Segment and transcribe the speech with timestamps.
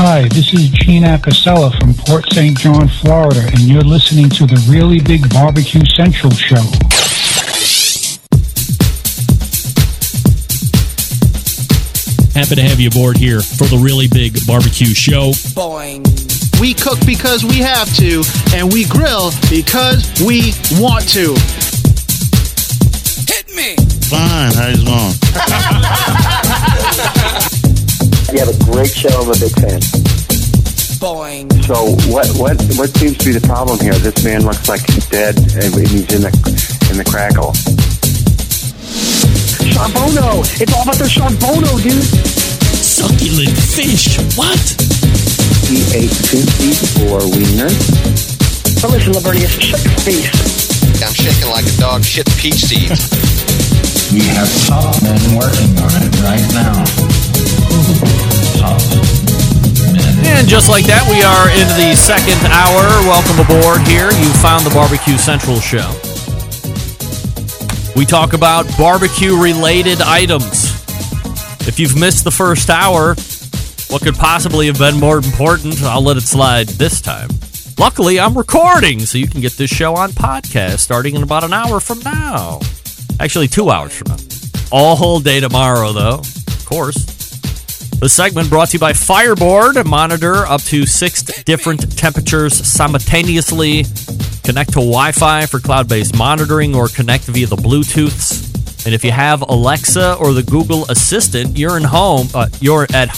[0.00, 2.56] Hi, this is Gene Acasella from Port St.
[2.56, 6.62] John, Florida, and you're listening to the Really Big Barbecue Central Show.
[12.38, 15.32] Happy to have you aboard here for the Really Big Barbecue Show.
[15.58, 16.06] Boing.
[16.60, 18.22] We cook because we have to,
[18.54, 21.34] and we grill because we want to.
[23.26, 23.74] Hit me.
[24.06, 24.54] Fine.
[24.54, 26.34] How's it going?
[28.28, 29.08] You have a great show.
[29.08, 29.80] I'm a big fan.
[31.00, 31.48] Boing.
[31.64, 33.96] So what what what seems to be the problem here?
[33.96, 36.32] This man looks like he's dead and he's in the
[36.92, 37.56] in the crackle.
[39.64, 40.44] Sean Bono.
[40.60, 42.04] It's all about the Sean Bono, dude.
[42.84, 44.20] Succulent fish.
[44.36, 44.60] What?
[45.64, 47.72] He ate Twinkies or Wiener.
[48.84, 51.00] But listen, Lavernius, shut your face.
[51.00, 53.08] I'm shaking like a dog shit peach seeds.
[54.10, 56.72] We have top men working on it right now.
[58.56, 58.80] Top
[59.92, 60.24] men.
[60.24, 62.88] And just like that, we are into the second hour.
[63.04, 64.08] Welcome aboard here.
[64.10, 65.92] You found the Barbecue Central show.
[67.94, 70.72] We talk about barbecue related items.
[71.68, 73.14] If you've missed the first hour,
[73.92, 75.82] what could possibly have been more important?
[75.82, 77.28] I'll let it slide this time.
[77.78, 81.52] Luckily, I'm recording, so you can get this show on podcast starting in about an
[81.52, 82.60] hour from now.
[83.20, 84.16] Actually, two hours from now.
[84.70, 87.18] All day tomorrow, though, of course.
[88.00, 89.84] The segment brought to you by Fireboard.
[89.84, 93.84] Monitor up to six different temperatures simultaneously.
[94.44, 98.86] Connect to Wi Fi for cloud based monitoring or connect via the Bluetooths.
[98.86, 102.28] And if you have Alexa or the Google Assistant, you're in home.
[102.32, 103.10] Uh, you're at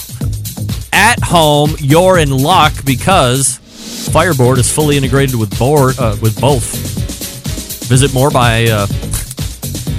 [0.91, 1.75] at home.
[1.77, 3.59] You're in luck because
[4.11, 6.63] Fireboard is fully integrated with board uh, with both.
[7.87, 8.87] Visit more by uh,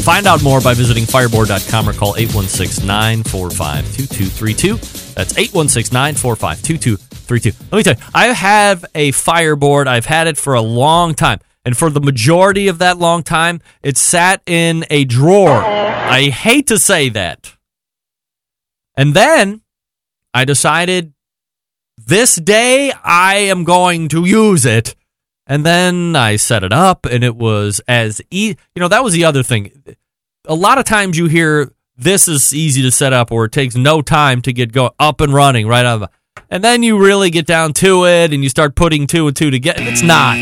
[0.03, 4.75] Find out more by visiting fireboard.com or call 816 945 2232.
[5.14, 7.64] That's 816 945 2232.
[7.70, 9.86] Let me tell you, I have a fireboard.
[9.86, 11.39] I've had it for a long time.
[11.64, 15.63] And for the majority of that long time, it sat in a drawer.
[15.63, 17.52] I hate to say that.
[18.96, 19.61] And then
[20.34, 21.13] I decided
[21.96, 24.96] this day I am going to use it.
[25.47, 28.57] And then I set it up, and it was as easy.
[28.75, 29.97] You know, that was the other thing.
[30.47, 33.75] A lot of times you hear this is easy to set up, or it takes
[33.75, 36.08] no time to get go up and running right out of.
[36.08, 36.11] The,
[36.51, 39.51] and then you really get down to it, and you start putting two and two
[39.51, 39.83] together.
[39.83, 40.36] It's not.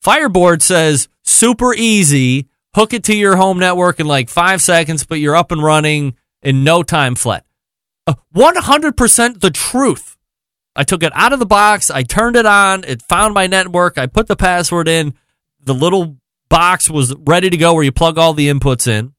[0.00, 2.48] Fireboard says super easy.
[2.74, 6.16] Hook it to your home network in like five seconds, but you're up and running
[6.42, 7.44] in no time flat.
[8.06, 10.16] Uh, 100% the truth.
[10.74, 11.90] I took it out of the box.
[11.90, 12.84] I turned it on.
[12.84, 13.98] It found my network.
[13.98, 15.14] I put the password in.
[15.60, 16.16] The little
[16.48, 19.12] box was ready to go where you plug all the inputs in.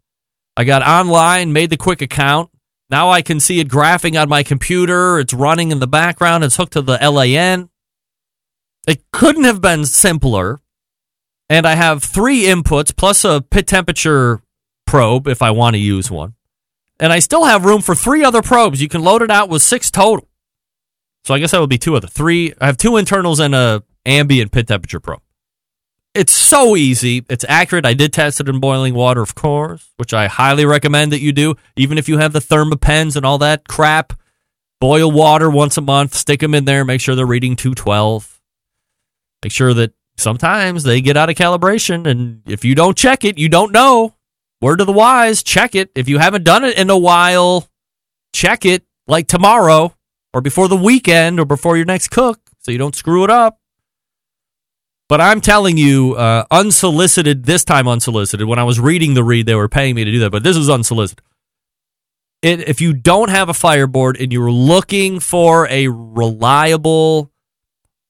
[0.55, 2.49] I got online, made the quick account.
[2.89, 5.19] Now I can see it graphing on my computer.
[5.19, 6.43] It's running in the background.
[6.43, 7.69] It's hooked to the LAN.
[8.87, 10.61] It couldn't have been simpler.
[11.49, 14.41] And I have three inputs plus a pit temperature
[14.85, 16.35] probe if I want to use one.
[16.99, 18.81] And I still have room for three other probes.
[18.81, 20.27] You can load it out with six total.
[21.23, 22.53] So I guess that would be two other three.
[22.59, 25.21] I have two internals and a ambient pit temperature probe.
[26.13, 27.25] It's so easy.
[27.29, 27.85] It's accurate.
[27.85, 31.31] I did test it in boiling water, of course, which I highly recommend that you
[31.31, 31.55] do.
[31.75, 34.13] Even if you have the Thermapens and all that crap,
[34.79, 38.41] boil water once a month, stick them in there, make sure they're reading 212.
[39.43, 42.05] Make sure that sometimes they get out of calibration.
[42.05, 44.13] And if you don't check it, you don't know.
[44.61, 45.89] Word to the wise, check it.
[45.95, 47.67] If you haven't done it in a while,
[48.33, 49.95] check it like tomorrow
[50.33, 53.59] or before the weekend or before your next cook so you don't screw it up.
[55.09, 58.47] But I'm telling you, uh, unsolicited, this time unsolicited.
[58.47, 60.57] When I was reading the read, they were paying me to do that, but this
[60.57, 61.23] is unsolicited.
[62.41, 67.31] It, if you don't have a fireboard and you're looking for a reliable,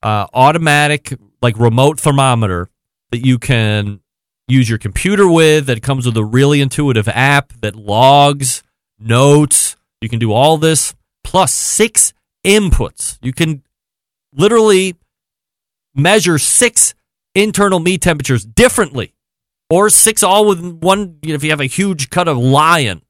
[0.02, 2.70] uh, automatic, like remote thermometer
[3.12, 4.00] that you can
[4.48, 8.64] use your computer with, that comes with a really intuitive app that logs
[9.00, 12.14] notes, you can do all this plus six
[12.46, 13.18] inputs.
[13.22, 13.64] You can
[14.34, 14.96] literally
[15.96, 16.94] measure six
[17.36, 19.14] internal meat temperatures differently,
[19.70, 21.18] or six all with one.
[21.22, 23.02] You know, if you have a huge cut of lion,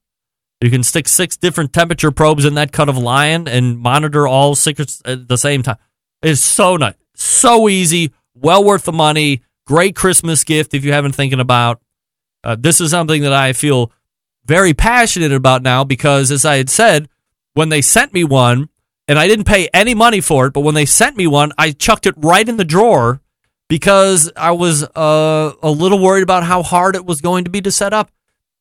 [0.61, 4.55] you can stick six different temperature probes in that cut of lion and monitor all
[4.55, 5.77] six at the same time.
[6.21, 9.41] It's so nice, so easy, well worth the money.
[9.65, 11.81] Great Christmas gift if you haven't thinking about.
[12.43, 13.91] Uh, this is something that I feel
[14.45, 17.07] very passionate about now because, as I had said,
[17.53, 18.69] when they sent me one,
[19.07, 21.71] and I didn't pay any money for it, but when they sent me one, I
[21.71, 23.21] chucked it right in the drawer
[23.67, 27.61] because I was uh, a little worried about how hard it was going to be
[27.61, 28.11] to set up.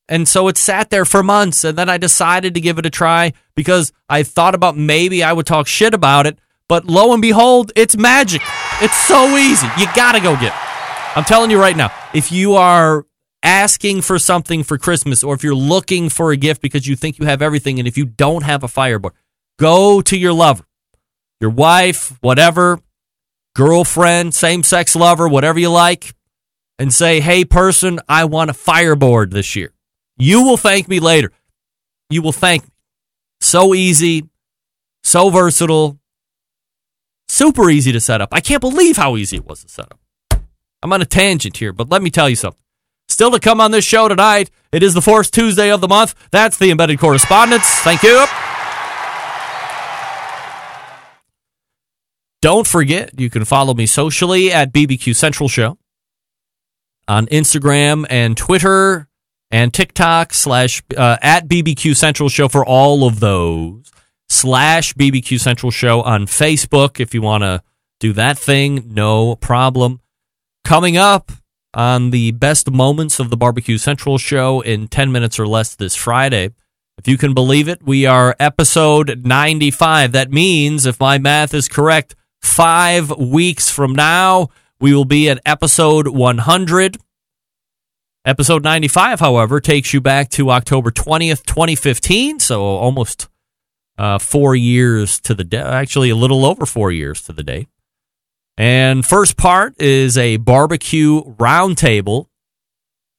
[0.09, 1.63] And so it sat there for months.
[1.63, 5.31] And then I decided to give it a try because I thought about maybe I
[5.31, 6.37] would talk shit about it.
[6.67, 8.41] But lo and behold, it's magic.
[8.81, 9.67] It's so easy.
[9.77, 11.17] You got to go get it.
[11.17, 13.05] I'm telling you right now, if you are
[13.43, 17.19] asking for something for Christmas or if you're looking for a gift because you think
[17.19, 19.13] you have everything and if you don't have a fireboard,
[19.59, 20.63] go to your lover,
[21.41, 22.79] your wife, whatever,
[23.53, 26.15] girlfriend, same sex lover, whatever you like,
[26.79, 29.71] and say, hey, person, I want a fireboard this year.
[30.17, 31.31] You will thank me later.
[32.09, 32.69] You will thank me.
[33.41, 34.29] So easy,
[35.03, 35.99] so versatile,
[37.27, 38.29] super easy to set up.
[38.31, 39.99] I can't believe how easy it was to set up.
[40.81, 42.62] I'm on a tangent here, but let me tell you something.
[43.13, 46.15] Still to come on this show tonight, it is the fourth Tuesday of the month.
[46.31, 47.69] That's the embedded correspondents.
[47.81, 48.25] Thank you.
[52.41, 55.77] Don't forget, you can follow me socially at BBQ Central Show
[57.07, 59.07] on Instagram and Twitter
[59.51, 63.91] and TikTok slash uh, at BBQ Central Show for all of those
[64.27, 67.61] slash BBQ Central Show on Facebook if you want to
[67.99, 68.85] do that thing.
[68.87, 70.01] No problem.
[70.65, 71.31] Coming up
[71.73, 75.95] on the best moments of the Barbecue Central Show in 10 minutes or less this
[75.95, 76.51] Friday.
[76.97, 80.11] If you can believe it, we are episode 95.
[80.11, 84.49] That means, if my math is correct, five weeks from now,
[84.79, 86.97] we will be at episode 100.
[88.25, 92.39] Episode 95, however, takes you back to October 20th, 2015.
[92.39, 93.27] So almost
[93.97, 95.59] uh, four years to the day.
[95.59, 97.67] Actually, a little over four years to the day.
[98.57, 102.27] And first part is a barbecue roundtable.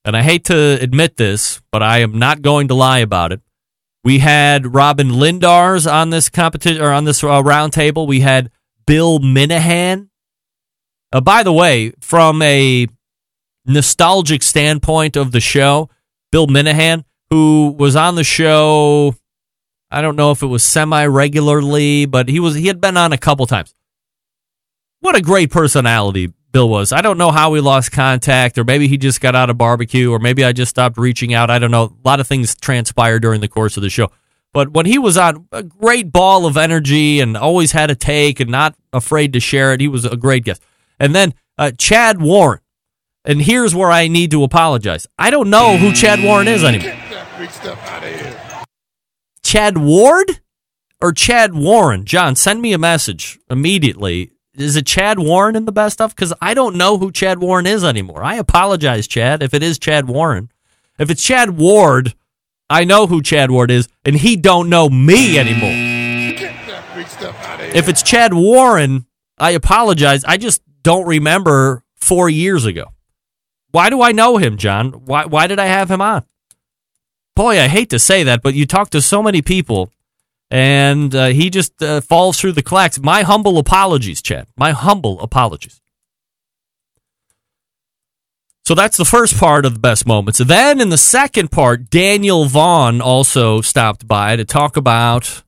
[0.05, 3.41] And I hate to admit this, but I am not going to lie about it.
[4.05, 8.07] We had Robyn Lindars on this competition or on this uh, roundtable.
[8.07, 8.51] We had
[8.87, 10.09] Bill Minahan.
[11.11, 12.87] Uh, by the way, from a
[13.65, 15.89] nostalgic standpoint of the show,
[16.31, 19.15] Bill Minahan, who was on the show,
[19.91, 23.13] I don't know if it was semi regularly, but he was he had been on
[23.13, 23.75] a couple times.
[25.05, 26.91] What a great personality Bill was.
[26.91, 30.11] I don't know how we lost contact, or maybe he just got out of barbecue,
[30.11, 31.51] or maybe I just stopped reaching out.
[31.51, 31.95] I don't know.
[32.03, 34.11] A lot of things transpired during the course of the show.
[34.55, 38.41] But when he was on, a great ball of energy and always had a take
[38.41, 39.83] and not afraid to share it.
[39.83, 40.63] He was a great guest.
[40.99, 42.61] And then uh, Chad Warren.
[43.27, 45.07] And here's where I need to apologize.
[45.19, 46.97] I don't know who Chad Warren is anymore.
[49.43, 50.41] Chad Ward
[51.03, 52.07] or Chad Warren?
[52.07, 54.31] John, send me a message immediately.
[54.57, 56.15] Is it Chad Warren in the best stuff?
[56.15, 58.23] Because I don't know who Chad Warren is anymore.
[58.23, 60.51] I apologize, Chad, if it is Chad Warren.
[60.99, 62.15] If it's Chad Ward,
[62.71, 65.73] I know who Chad Ward is, and he don't know me anymore.
[67.75, 69.07] If it's Chad Warren,
[69.39, 70.25] I apologize.
[70.25, 72.93] I just don't remember four years ago.
[73.73, 74.93] Why do I know him, John?
[74.93, 76.25] Why why did I have him on?
[77.35, 79.91] Boy, I hate to say that, but you talk to so many people,
[80.51, 82.99] and uh, he just uh, falls through the cracks.
[82.99, 84.47] My humble apologies, Chad.
[84.57, 85.81] My humble apologies.
[88.67, 90.39] So that's the first part of the best moments.
[90.39, 95.43] Then in the second part, Daniel Vaughn also stopped by to talk about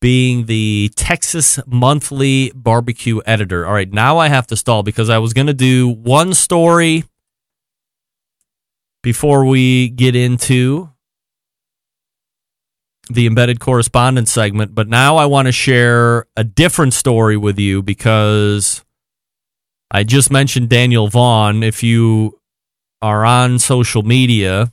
[0.00, 3.66] being the Texas Monthly barbecue editor.
[3.66, 7.04] All right, now I have to stall because I was going to do one story
[9.02, 10.90] before we get into
[13.08, 17.82] the embedded correspondents segment, but now I want to share a different story with you
[17.82, 18.84] because
[19.90, 21.62] I just mentioned Daniel Vaughn.
[21.62, 22.38] If you
[23.00, 24.72] are on social media,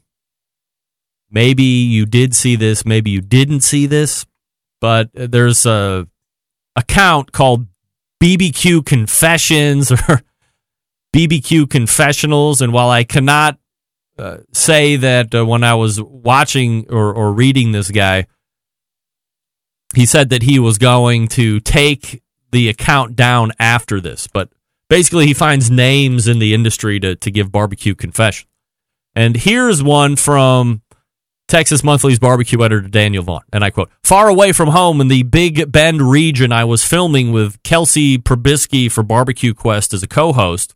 [1.30, 4.25] maybe you did see this, maybe you didn't see this,
[4.82, 6.08] but there's a
[6.75, 7.68] account called
[8.22, 10.22] BBQ Confessions or
[11.15, 13.58] BBQ Confessionals, and while I cannot
[14.17, 18.27] uh, say that uh, when I was watching or, or reading this guy,
[19.93, 24.50] he said that he was going to take the account down after this, but
[24.89, 28.48] basically he finds names in the industry to, to give barbecue confession.
[29.15, 30.81] And here's one from
[31.48, 35.24] Texas Monthly's barbecue editor Daniel Vaughn, and I quote: "Far away from home in the
[35.24, 40.75] Big Bend region, I was filming with Kelsey Probisky for Barbecue Quest as a co-host.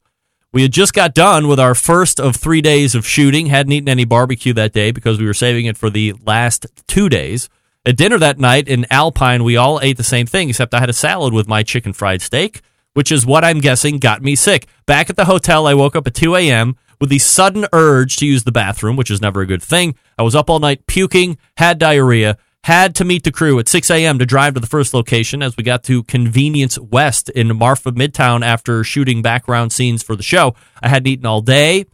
[0.51, 3.47] We had just got done with our first of three days of shooting.
[3.47, 7.07] Hadn't eaten any barbecue that day because we were saving it for the last two
[7.07, 7.49] days.
[7.85, 10.89] At dinner that night in Alpine, we all ate the same thing, except I had
[10.89, 12.61] a salad with my chicken fried steak,
[12.95, 14.67] which is what I'm guessing got me sick.
[14.87, 16.75] Back at the hotel, I woke up at 2 a.m.
[16.99, 19.93] with the sudden urge to use the bathroom, which is never a good thing.
[20.17, 23.89] I was up all night puking, had diarrhea, had to meet the crew at 6
[23.89, 24.19] a.m.
[24.19, 28.45] to drive to the first location as we got to Convenience West in Marfa Midtown
[28.45, 30.55] after shooting background scenes for the show.
[30.83, 31.85] I hadn't eaten all day.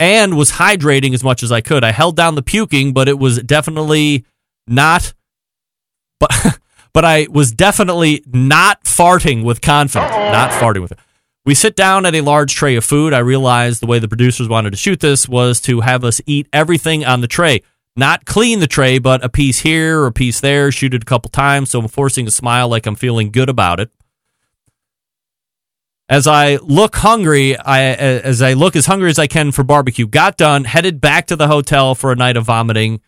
[0.00, 1.84] and was hydrating as much as I could.
[1.84, 4.24] I held down the puking, but it was definitely
[4.66, 5.12] not
[6.18, 6.30] but
[6.92, 10.12] but I was definitely not farting with confidence.
[10.12, 10.98] Not farting with it.
[11.44, 13.12] We sit down at a large tray of food.
[13.12, 16.48] I realized the way the producers wanted to shoot this was to have us eat
[16.52, 17.62] everything on the tray.
[17.94, 21.06] Not clean the tray, but a piece here or a piece there, shoot it a
[21.06, 21.70] couple times.
[21.70, 23.90] So I'm forcing a smile like I'm feeling good about it.
[26.08, 30.06] As I look hungry, I as I look as hungry as I can for barbecue.
[30.06, 33.00] Got done, headed back to the hotel for a night of vomiting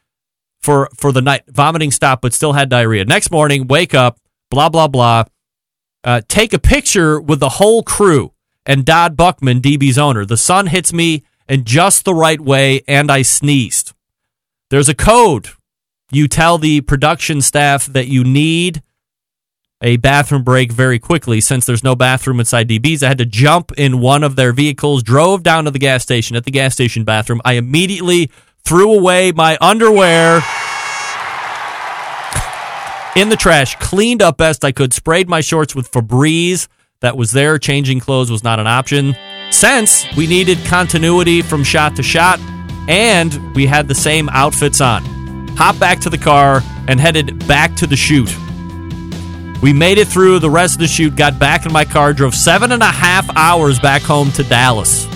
[0.60, 1.42] for for the night.
[1.48, 3.04] Vomiting stopped, but still had diarrhea.
[3.04, 5.24] Next morning, wake up, blah blah blah.
[6.02, 8.32] Uh, take a picture with the whole crew
[8.66, 10.24] and Dodd Buckman, DB's owner.
[10.24, 13.93] The sun hits me in just the right way, and I sneezed.
[14.74, 15.50] There's a code.
[16.10, 18.82] You tell the production staff that you need
[19.80, 21.40] a bathroom break very quickly.
[21.40, 25.04] Since there's no bathroom inside DB's, I had to jump in one of their vehicles,
[25.04, 26.34] drove down to the gas station.
[26.34, 28.32] At the gas station bathroom, I immediately
[28.64, 30.42] threw away my underwear
[33.14, 36.66] in the trash, cleaned up best I could, sprayed my shorts with Febreze
[36.98, 37.58] that was there.
[37.58, 39.14] Changing clothes was not an option.
[39.52, 42.40] Since we needed continuity from shot to shot,
[42.88, 45.04] and we had the same outfits on.
[45.56, 48.34] Hop back to the car and headed back to the shoot.
[49.62, 52.34] We made it through the rest of the shoot, got back in my car, drove
[52.34, 55.06] seven and a half hours back home to Dallas.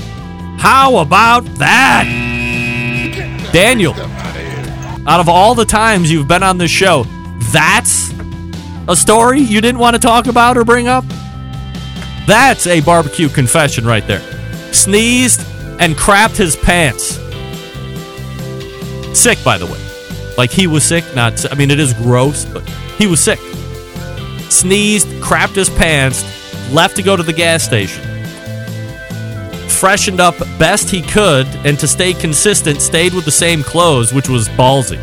[0.58, 2.04] How about that?
[3.52, 3.94] Daniel,
[5.06, 7.04] out of all the times you've been on this show,
[7.52, 8.12] that's
[8.88, 11.04] a story you didn't want to talk about or bring up?
[12.26, 14.22] That's a barbecue confession right there.
[14.72, 15.40] Sneezed
[15.78, 17.18] and crapped his pants.
[19.14, 19.80] Sick, by the way.
[20.36, 23.40] Like he was sick, not, I mean, it is gross, but he was sick.
[24.50, 26.22] Sneezed, crapped his pants,
[26.72, 28.04] left to go to the gas station.
[29.68, 34.28] Freshened up best he could, and to stay consistent, stayed with the same clothes, which
[34.28, 34.98] was ballsy.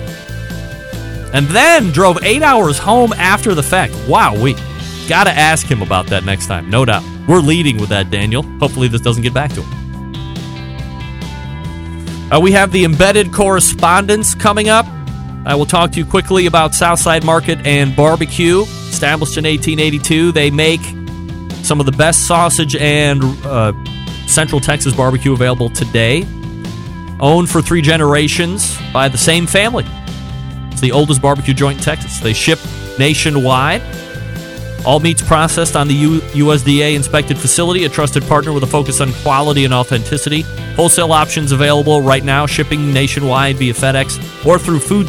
[1.34, 3.94] And then drove eight hours home after the fact.
[4.08, 4.54] Wow, we
[5.08, 7.04] gotta ask him about that next time, no doubt.
[7.28, 8.44] We're leading with that, Daniel.
[8.60, 9.85] Hopefully, this doesn't get back to him.
[12.32, 14.86] Uh, we have the embedded correspondents coming up.
[15.46, 18.62] I will talk to you quickly about Southside Market and Barbecue.
[18.62, 20.82] Established in 1882, they make
[21.64, 23.74] some of the best sausage and uh,
[24.26, 26.26] Central Texas barbecue available today.
[27.20, 29.86] Owned for three generations by the same family.
[30.72, 32.20] It's the oldest barbecue joint in Texas.
[32.20, 32.60] They ship
[32.98, 33.84] nationwide.
[34.86, 39.02] All meats processed on the U- USDA inspected facility, a trusted partner with a focus
[39.02, 40.42] on quality and authenticity.
[40.76, 45.08] Wholesale options available right now, shipping nationwide via FedEx or through food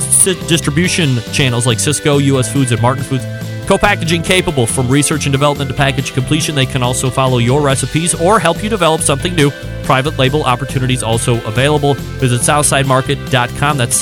[0.49, 3.25] distribution channels like Sysco, US Foods, and Martin Foods.
[3.66, 6.54] Co-packaging capable from research and development to package completion.
[6.54, 9.50] They can also follow your recipes or help you develop something new.
[9.83, 11.95] Private label opportunities also available.
[11.95, 13.76] Visit SouthsideMarket.com.
[13.76, 14.00] That's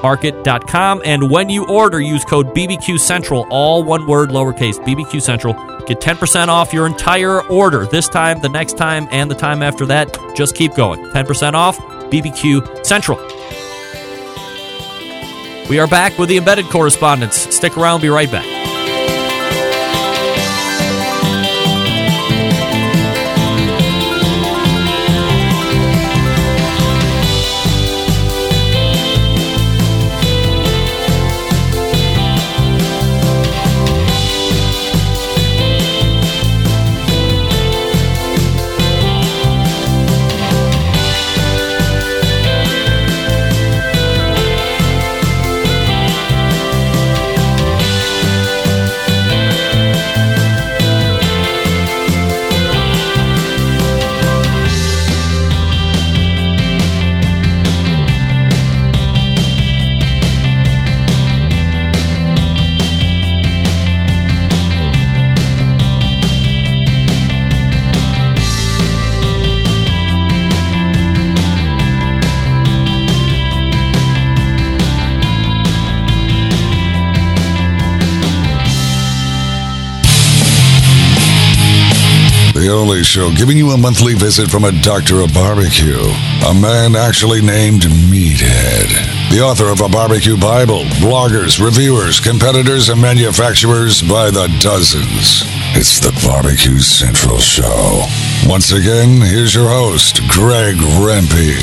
[0.00, 1.02] SouthsideMarket.com.
[1.04, 5.54] And when you order, use code BBQ Central, all one word, lowercase, BBQ Central.
[5.84, 7.86] Get 10% off your entire order.
[7.86, 10.16] This time, the next time, and the time after that.
[10.34, 11.04] Just keep going.
[11.06, 11.78] 10% off,
[12.10, 13.18] BBQ Central.
[15.68, 17.54] We are back with the embedded correspondents.
[17.54, 18.59] Stick around, be right back.
[82.70, 85.98] The only show giving you a monthly visit from a doctor of barbecue,
[86.46, 88.86] a man actually named Meathead,
[89.28, 95.42] the author of a barbecue Bible, bloggers, reviewers, competitors, and manufacturers by the dozens.
[95.74, 98.06] It's the Barbecue Central Show.
[98.46, 101.58] Once again, here's your host, Greg Rempe.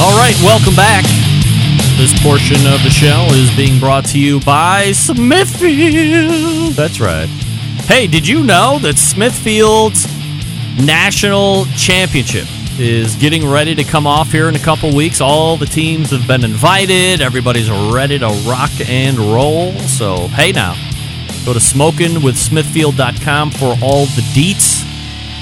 [0.00, 1.04] All right, welcome back.
[2.00, 6.72] This portion of the show is being brought to you by Smithfield.
[6.72, 7.28] That's right.
[7.88, 10.06] Hey, did you know that Smithfield's
[10.76, 12.46] national championship
[12.78, 15.22] is getting ready to come off here in a couple weeks.
[15.22, 17.22] All the teams have been invited.
[17.22, 19.72] Everybody's ready to rock and roll.
[19.72, 20.74] So, hey now,
[21.46, 24.84] go to smokingwithsmithfield.com for all the deets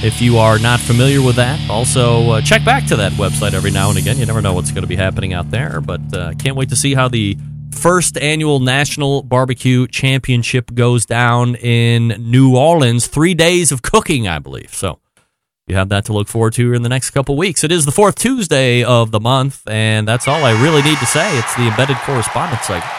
[0.05, 1.59] if you are not familiar with that.
[1.69, 4.19] Also, uh, check back to that website every now and again.
[4.19, 6.77] You never know what's going to be happening out there, but uh, can't wait to
[6.77, 7.37] see how the
[7.77, 13.07] first annual National Barbecue Championship goes down in New Orleans.
[13.07, 14.75] Three days of cooking, I believe.
[14.75, 14.99] So
[15.67, 17.65] you have that to look forward to in the next couple weeks.
[17.65, 21.07] It is the fourth Tuesday of the month, and that's all I really need to
[21.07, 21.39] say.
[21.39, 22.93] It's the embedded correspondents segment.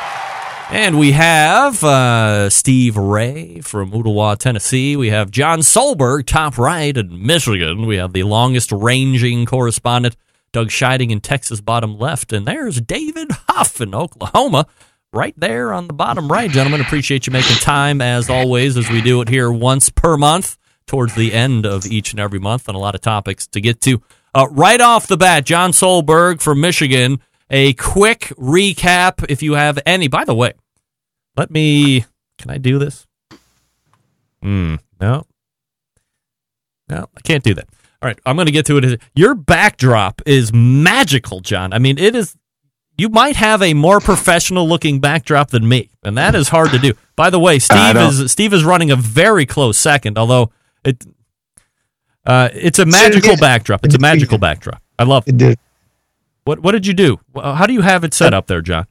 [0.70, 4.98] And we have uh, Steve Ray from Ooltewah, Tennessee.
[4.98, 7.86] We have John Solberg, top right in Michigan.
[7.86, 10.18] We have the longest ranging correspondent,
[10.58, 12.34] Doug Scheiding in Texas, bottom left.
[12.34, 14.66] And there's David Huff in Oklahoma,
[15.14, 16.50] right there on the bottom right.
[16.50, 20.58] Gentlemen, appreciate you making time as always, as we do it here once per month
[20.88, 23.82] towards the end of each and every month, and a lot of topics to get
[23.82, 24.02] to.
[24.34, 27.22] Uh, right off the bat, John Solberg from Michigan
[27.52, 30.08] a quick recap if you have any.
[30.08, 30.54] By the way,
[31.36, 32.04] let me.
[32.40, 33.06] Can I do this?
[34.42, 34.78] Hmm.
[35.00, 35.28] No.
[36.90, 37.70] No, I can't do that.
[38.02, 39.02] All right, I'm going to get to it.
[39.16, 41.74] Your backdrop is magical, John.
[41.74, 42.36] I mean, it is.
[42.98, 46.80] You might have a more professional looking backdrop than me, and that is hard to
[46.80, 46.94] do.
[47.16, 50.52] By the way, Steve is Steve is running a very close second, although
[50.84, 51.06] it
[52.26, 53.86] uh, it's a magical backdrop.
[53.86, 54.82] It's a magical backdrop.
[55.00, 55.60] I love it.
[56.44, 57.20] What what did you do?
[57.36, 58.88] How do you have it set up there, John?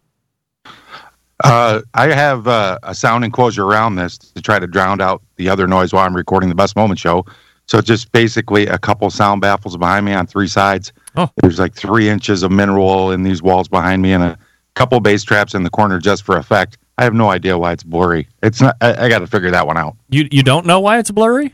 [1.45, 5.49] Uh, I have uh, a sound enclosure around this to try to drown out the
[5.49, 7.27] other noise while I'm recording the Best Moment show.
[7.67, 10.93] So just basically a couple sound baffles behind me on three sides.
[11.17, 11.31] Oh.
[11.37, 14.39] There's like three inches of mineral in these walls behind me, and a
[14.75, 16.79] couple bass traps in the corner just for effect.
[16.99, 18.29] I have no idea why it's blurry.
[18.43, 18.77] It's not.
[18.81, 19.97] I, I got to figure that one out.
[20.09, 21.53] You you don't know why it's blurry?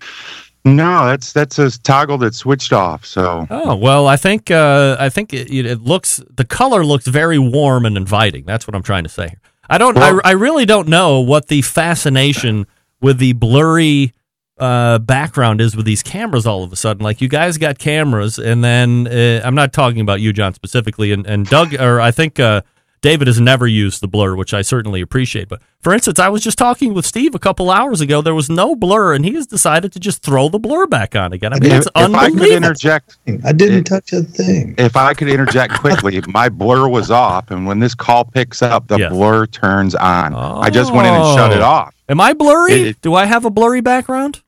[0.64, 3.04] No, that's that's a toggle that's switched off.
[3.04, 7.38] So oh well, I think uh, I think it, it, looks the color looks very
[7.38, 8.44] warm and inviting.
[8.44, 9.36] That's what I'm trying to say.
[9.68, 9.96] I don't.
[9.96, 12.66] Well, I, I really don't know what the fascination
[13.00, 14.12] with the blurry
[14.58, 16.46] uh, background is with these cameras.
[16.46, 20.00] All of a sudden, like you guys got cameras, and then uh, I'm not talking
[20.00, 22.62] about you, John, specifically, and, and Doug, or I think uh,
[23.00, 25.48] David has never used the blur, which I certainly appreciate.
[25.48, 28.22] But for instance, I was just talking with Steve a couple hours ago.
[28.22, 31.32] There was no blur, and he has decided to just throw the blur back on
[31.32, 31.52] again.
[31.52, 32.42] I mean, if, it's if unbelievable.
[32.44, 34.76] I could interject, I didn't touch a thing.
[34.78, 38.86] If I could interject quickly, my blur was off, and when this call picks up,
[38.86, 39.10] the Yes.
[39.12, 40.34] blur turns on.
[40.34, 41.64] I just went in and shut it Oh.
[41.64, 41.94] off.
[42.12, 42.72] Am I blurry?
[42.90, 44.42] It- do I have a blurry background?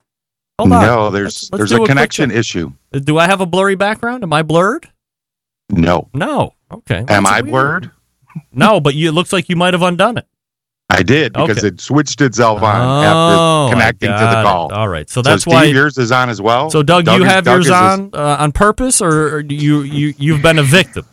[0.58, 0.82] Hold on.
[0.84, 2.38] No, there's Let's- let's there's do a connection check.
[2.38, 2.72] issue.
[2.92, 4.22] Do I have a blurry background?
[4.22, 4.88] Am I blurred?
[5.70, 6.08] No.
[6.12, 6.52] No.
[6.70, 7.04] Okay.
[7.08, 7.50] Am I weird.
[7.50, 7.90] blurred?
[8.52, 10.26] No, but you, it looks like you might have undone it.
[10.90, 11.68] I did because Okay.
[11.68, 14.44] it switched itself on Oh, after connecting to the got it.
[14.44, 14.72] call.
[14.74, 16.68] All right, so that's Steve, why- yours is on as well.
[16.70, 19.42] So, Doug, you is- have Doug yours is a- on uh, on purpose, or, or
[19.42, 21.06] do you you you've been a victim?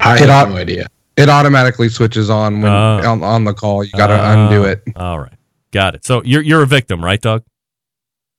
[0.00, 0.86] I It have au- no idea.
[1.16, 3.00] It automatically switches on when Oh.
[3.10, 3.84] on, on the call.
[3.84, 4.82] You got to Oh, undo it.
[4.96, 5.32] All right,
[5.70, 6.04] got it.
[6.04, 7.44] So you're you're a victim, right, Doug?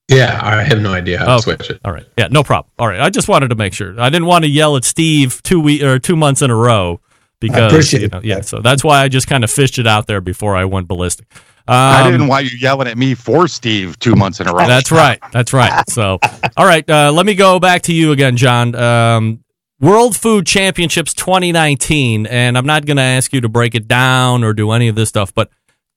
[0.09, 1.79] Yeah, I have no idea how to switch it.
[1.85, 2.71] All right, yeah, no problem.
[2.77, 3.99] All right, I just wanted to make sure.
[3.99, 6.99] I didn't want to yell at Steve two week or two months in a row
[7.39, 8.41] because appreciate you know, yeah.
[8.41, 11.27] So that's why I just kind of fished it out there before I went ballistic.
[11.65, 14.67] Um, I didn't want you yelling at me for Steve two months in a row.
[14.67, 15.19] That's right.
[15.31, 15.89] That's right.
[15.89, 16.19] So,
[16.57, 16.87] all right.
[16.89, 18.75] Uh, let me go back to you again, John.
[18.75, 19.39] Um,
[19.83, 24.41] World Food Championships 2019, and I'm not going to ask you to break it down
[24.41, 25.49] or do any of this stuff, but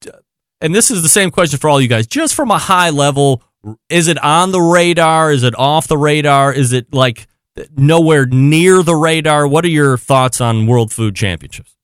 [0.09, 0.19] uh,
[0.61, 2.09] and this is the same question for all you guys.
[2.09, 3.45] Just from a high level,
[3.89, 5.31] is it on the radar?
[5.31, 6.53] Is it off the radar?
[6.53, 7.29] Is it like
[7.77, 9.47] nowhere near the radar?
[9.47, 11.77] What are your thoughts on World Food Championships?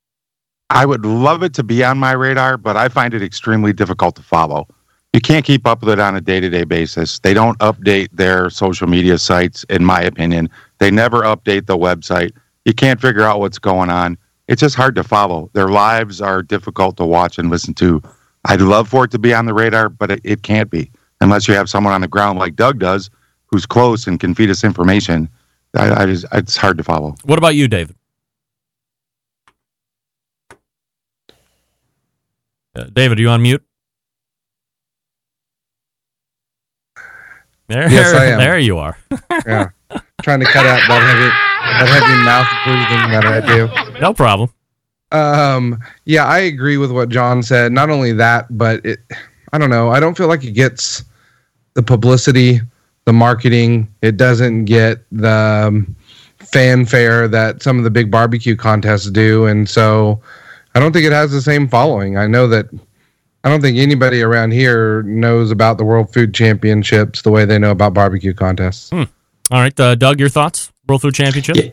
[0.71, 4.17] I would love it to be on my radar, but I find it extremely difficult
[4.17, 4.67] to follow.
[5.13, 7.21] You can't keep up with it on a day to day basis.
[7.21, 10.51] They don't update their social media sites, in my opinion.
[10.83, 12.33] They never update the website.
[12.65, 14.19] You can't figure out what's going on.
[14.49, 15.49] It's just hard to follow.
[15.53, 18.03] Their lives are difficult to watch and listen to.
[18.47, 20.91] I'd love for it to be on the radar, but it, it can't be
[21.21, 23.11] unless you have someone on the ground like Doug does
[23.47, 25.29] who's close and can feed us information.
[25.77, 27.15] I, I just, it's hard to follow.
[27.23, 27.95] What about you, David?
[32.75, 33.63] Uh, David, are you on mute?
[37.69, 38.39] There, Yes, I am.
[38.41, 38.99] there you are.
[39.47, 39.69] yeah,
[40.23, 41.29] trying to cut out that heavy
[41.79, 44.01] that heavy mouth breathing that I do.
[44.01, 44.53] No problem.
[45.13, 47.73] Um, yeah, I agree with what John said.
[47.73, 49.01] Not only that, but it,
[49.53, 49.91] I don't know.
[49.91, 51.05] I don't feel like it gets
[51.75, 52.61] the publicity,
[53.05, 53.93] the marketing.
[54.01, 55.97] It doesn't get the um,
[56.39, 60.21] fanfare that some of the big barbecue contests do, and so
[60.75, 62.17] I don't think it has the same following.
[62.17, 62.67] I know that
[63.45, 67.59] I don't think anybody around here knows about the World Food Championships the way they
[67.59, 68.91] know about barbecue contests.
[68.91, 69.03] Hmm.
[69.53, 70.73] All right, uh, Doug, your thoughts?
[70.89, 71.57] World Food Championship?
[71.57, 71.71] Yeah.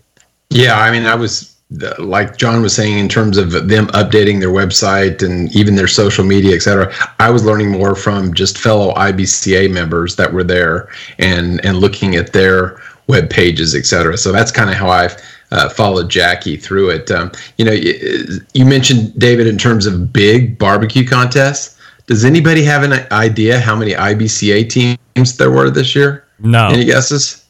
[0.50, 1.56] Yeah, I mean, I was
[2.00, 6.26] like John was saying in terms of them updating their website and even their social
[6.26, 6.92] media, et cetera.
[7.20, 10.90] I was learning more from just fellow IBCA members that were there
[11.20, 14.18] and and looking at their web pages, et cetera.
[14.18, 15.16] So that's kind of how I've
[15.52, 17.12] uh, followed Jackie through it.
[17.12, 21.80] Um, you know, you, you mentioned David in terms of big barbecue contests.
[22.08, 26.26] Does anybody have an idea how many IBCA teams there were this year?
[26.40, 26.68] No.
[26.70, 27.46] Any guesses?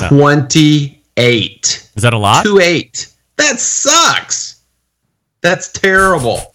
[0.00, 0.08] No.
[0.08, 1.90] 28.
[1.96, 2.44] Is that a lot?
[2.44, 3.12] Two eight.
[3.36, 4.62] That sucks.
[5.40, 6.52] That's terrible.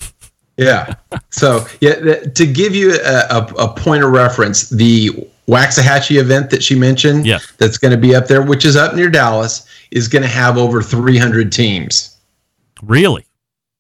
[0.58, 0.93] Yeah.
[1.30, 5.10] So yeah, th- to give you a, a, a point of reference, the
[5.48, 7.39] Waxahachie event that she mentioned, Yeah.
[7.58, 10.58] that's going to be up there, which is up near Dallas, is going to have
[10.58, 12.15] over 300 teams.
[12.84, 13.26] Really?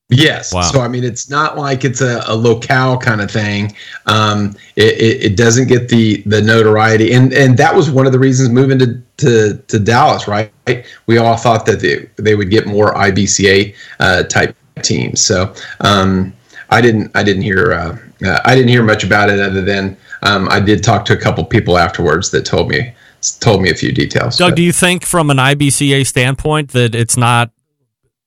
[0.09, 0.53] Yes.
[0.53, 0.61] Wow.
[0.61, 3.75] So I mean, it's not like it's a, a locale kind of thing.
[4.05, 8.11] Um, it, it, it doesn't get the the notoriety, and and that was one of
[8.11, 10.51] the reasons moving to to, to Dallas, right?
[11.07, 15.21] We all thought that they they would get more IBCA uh, type teams.
[15.21, 16.33] So um,
[16.69, 19.97] I didn't I didn't hear uh, uh, I didn't hear much about it other than
[20.23, 22.93] um, I did talk to a couple people afterwards that told me
[23.39, 24.37] told me a few details.
[24.37, 27.51] Doug, But- do you think from an IBCA standpoint that it's not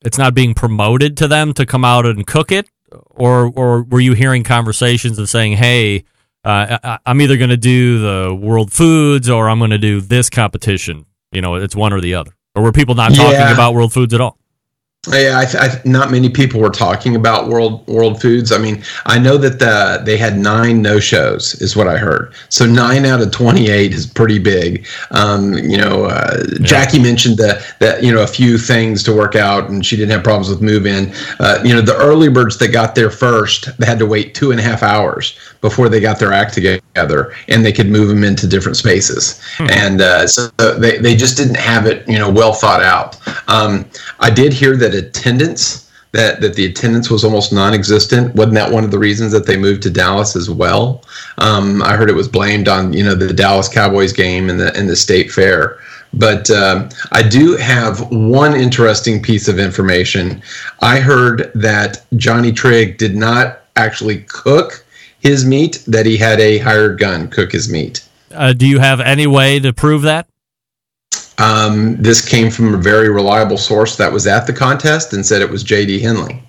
[0.07, 2.69] it's not being promoted to them to come out and cook it,
[3.11, 6.05] or or were you hearing conversations of saying, "Hey,
[6.45, 10.01] uh, I, I'm either going to do the World Foods or I'm going to do
[10.01, 11.05] this competition"?
[11.33, 12.33] You know, it's one or the other.
[12.55, 13.53] Or were people not talking Yeah.
[13.53, 14.39] about World Foods at all?
[15.09, 18.53] Yeah, I, th- I, th- not many people were talking about World World Foods.
[18.53, 22.35] I mean, I know that the, they had nine no shows, is what I heard.
[22.49, 24.87] So nine out of twenty eight is pretty big.
[25.11, 29.37] Um, you know, uh, Jackie mentioned that that you know a few things to work
[29.37, 31.13] out, and she didn't have problems with move in.
[31.39, 34.51] Uh, you know, the early birds that got there first, they had to wait two
[34.51, 38.25] and a half hours before they got their act together, and they could move them
[38.25, 39.41] into different spaces.
[39.71, 43.17] And uh, so they they just didn't have it, you know, well thought out.
[43.49, 43.85] Um,
[44.21, 48.35] I did hear that attendance that that the attendance was almost non-existent.
[48.35, 51.05] Wasn't that one of the reasons that they moved to Dallas as well?
[51.39, 54.77] Um, I heard it was blamed on you know the Dallas Cowboys game and the
[54.77, 55.79] and the state fair.
[56.15, 60.43] But um, I do have one interesting piece of information.
[60.81, 64.85] I heard that Johnny Trigg did not actually cook
[65.21, 68.03] his meat; that he had a hired gun cook his meat.
[68.33, 70.27] Uh, do you have any way to prove that?
[71.39, 75.43] Um, this came from a very reliable source that was at the contest and said
[75.43, 76.01] it was J.D.
[76.01, 76.43] Henley.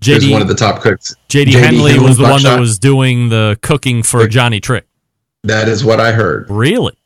[0.00, 1.14] JD one of the top cooks.
[1.28, 4.84] JD Henley was the one that was doing the cooking for Johnny Trigg.
[5.44, 6.48] That is what I heard.
[6.50, 6.96] Really?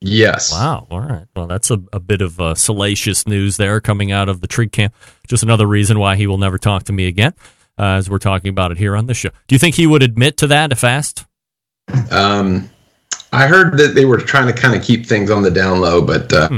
[0.00, 0.52] Yes.
[0.52, 0.86] Wow.
[0.90, 1.26] All right.
[1.36, 4.72] Well, that's a, a bit of uh, salacious news there coming out of the Trigg
[4.72, 4.94] camp.
[5.28, 7.34] Just another reason why he will never talk to me again,
[7.78, 9.30] uh, as we're talking about it here on the show.
[9.46, 11.24] Do you think he would admit to that if asked?
[12.10, 12.70] Um,
[13.32, 16.02] I heard that they were trying to kind of keep things on the down low,
[16.02, 16.48] but uh,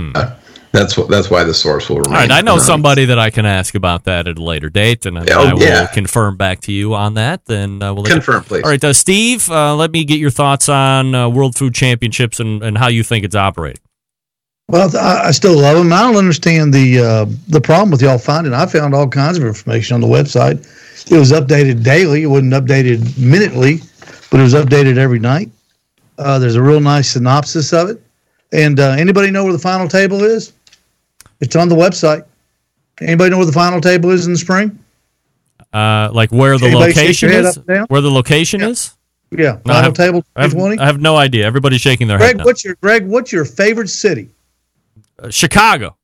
[0.73, 2.11] that's what that's why the source will remain.
[2.11, 2.15] Hmm.
[2.15, 2.31] All right.
[2.33, 2.67] I know anonymous.
[2.67, 5.55] somebody that I can ask about that at a later date, and I, Oh, I
[5.55, 5.87] will yeah.
[5.87, 7.45] confirm back to you on that.
[7.47, 8.65] Then uh, we'll let you- Confirm, please.
[8.65, 9.49] All right, uh, Steve.
[9.49, 13.05] Uh, let me get your thoughts on uh, World Food Championships and, and how you
[13.05, 13.81] think it's operating.
[14.69, 15.93] Well, I, I still love them.
[15.93, 18.53] I don't understand the uh, the problem with y'all finding.
[18.55, 20.59] I found all kinds of information on the website.
[21.13, 22.23] It was updated daily.
[22.23, 23.81] It wasn't updated minutely,
[24.31, 25.51] but it was updated every night.
[26.19, 28.01] Uh, there's a real nice synopsis of it.
[28.53, 30.53] And uh, anybody know where the final table is?
[31.41, 32.25] It's on the website.
[33.01, 34.79] Anybody know where the final table is in the spring?
[35.73, 37.47] Uh, like where the Anybody location is?
[37.47, 37.87] up and down?
[37.89, 38.93] Where the location is?
[39.33, 41.45] Yeah, No, I final have- table I have, I have no idea.
[41.45, 42.25] Everybody's shaking their head.
[42.27, 42.45] Greg, now.
[42.45, 43.07] what's your Greg?
[43.09, 44.29] What's your favorite city?
[45.19, 45.97] Uh, Chicago,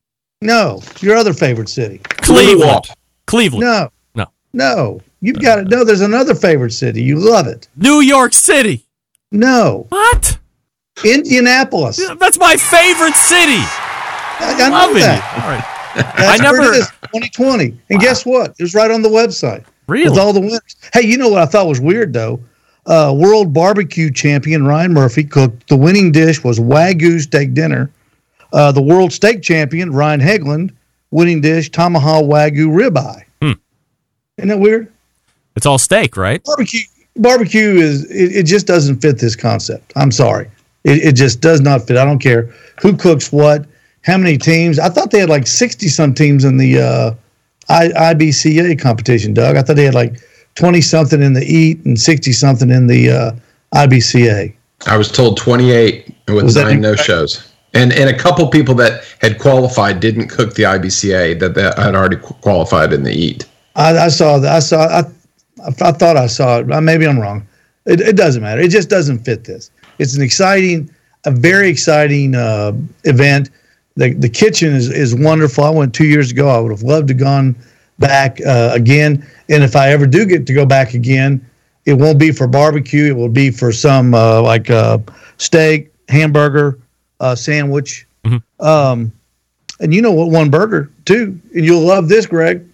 [0.42, 1.98] No, your other favorite city.
[2.04, 2.86] Cleveland,
[3.26, 3.60] Cleveland.
[3.62, 4.26] No, No.
[4.52, 5.00] no.
[5.20, 5.84] You've got to know.
[5.84, 7.02] There's another favorite city.
[7.02, 7.68] You love it.
[7.76, 8.84] New York City.
[9.32, 9.86] No.
[9.88, 10.38] What?
[11.04, 11.96] Indianapolis.
[12.18, 13.62] That's my favorite city.
[14.42, 15.18] I, I know that.
[15.18, 15.42] it.
[15.42, 16.14] All right.
[16.16, 17.76] That's I never- where it is, 2020.
[17.90, 18.52] And guess what?
[18.58, 19.64] It was right on the website.
[19.86, 20.08] Really?
[20.10, 20.60] With all the winners.
[20.92, 22.40] Hey, you know what I thought was weird though?
[22.86, 27.90] Uh, World Barbecue Champion Ryan Murphy cooked the winning dish was Wagyu steak dinner.
[28.52, 30.72] Uh, the World Steak Champion Ryan Hegland
[31.10, 33.24] winning dish Tomahawk Wagyu ribeye.
[33.42, 33.52] Hmm.
[34.38, 34.90] Isn't that weird?
[35.56, 36.42] It's all steak, right?
[36.44, 36.80] Barbecue
[37.16, 39.92] barbecue is it, it just doesn't fit this concept.
[39.96, 40.50] I'm sorry.
[40.84, 41.96] It, it just does not fit.
[41.96, 43.66] I don't care who cooks what,
[44.02, 44.78] how many teams.
[44.78, 47.14] I thought they had like 60 some teams in the uh,
[47.68, 49.56] I, IBCA competition, Doug.
[49.56, 50.20] I thought they had like
[50.54, 53.32] 20 something in the EAT and 60 something in the uh,
[53.74, 54.54] IBCA.
[54.86, 57.46] I was told 28 with Was nine no shows.
[57.74, 61.94] And, and a couple people that had qualified didn't cook the IBCA that, that had
[61.94, 63.46] already qualified in the EAT.
[63.76, 64.52] I, I saw that.
[64.52, 64.86] I saw.
[64.86, 65.04] I,
[65.64, 66.66] I, I thought I saw it.
[66.66, 67.46] Maybe I'm wrong.
[67.86, 68.60] It, it doesn't matter.
[68.60, 69.70] It just doesn't fit this.
[69.98, 70.90] It's an exciting,
[71.24, 72.72] a very exciting uh,
[73.04, 73.50] event.
[73.96, 75.64] The the kitchen is is wonderful.
[75.64, 76.48] I went two years ago.
[76.48, 77.56] I would have loved to gone
[77.98, 79.26] back uh, again.
[79.48, 81.44] And if I ever do get to go back again,
[81.84, 83.06] it won't be for barbecue.
[83.06, 84.98] It will be for some uh, like uh,
[85.38, 86.78] steak, hamburger,
[87.20, 88.06] uh, sandwich.
[88.60, 89.12] Um,
[89.80, 90.30] and you know what?
[90.30, 92.66] One burger too, and you'll love this, Greg.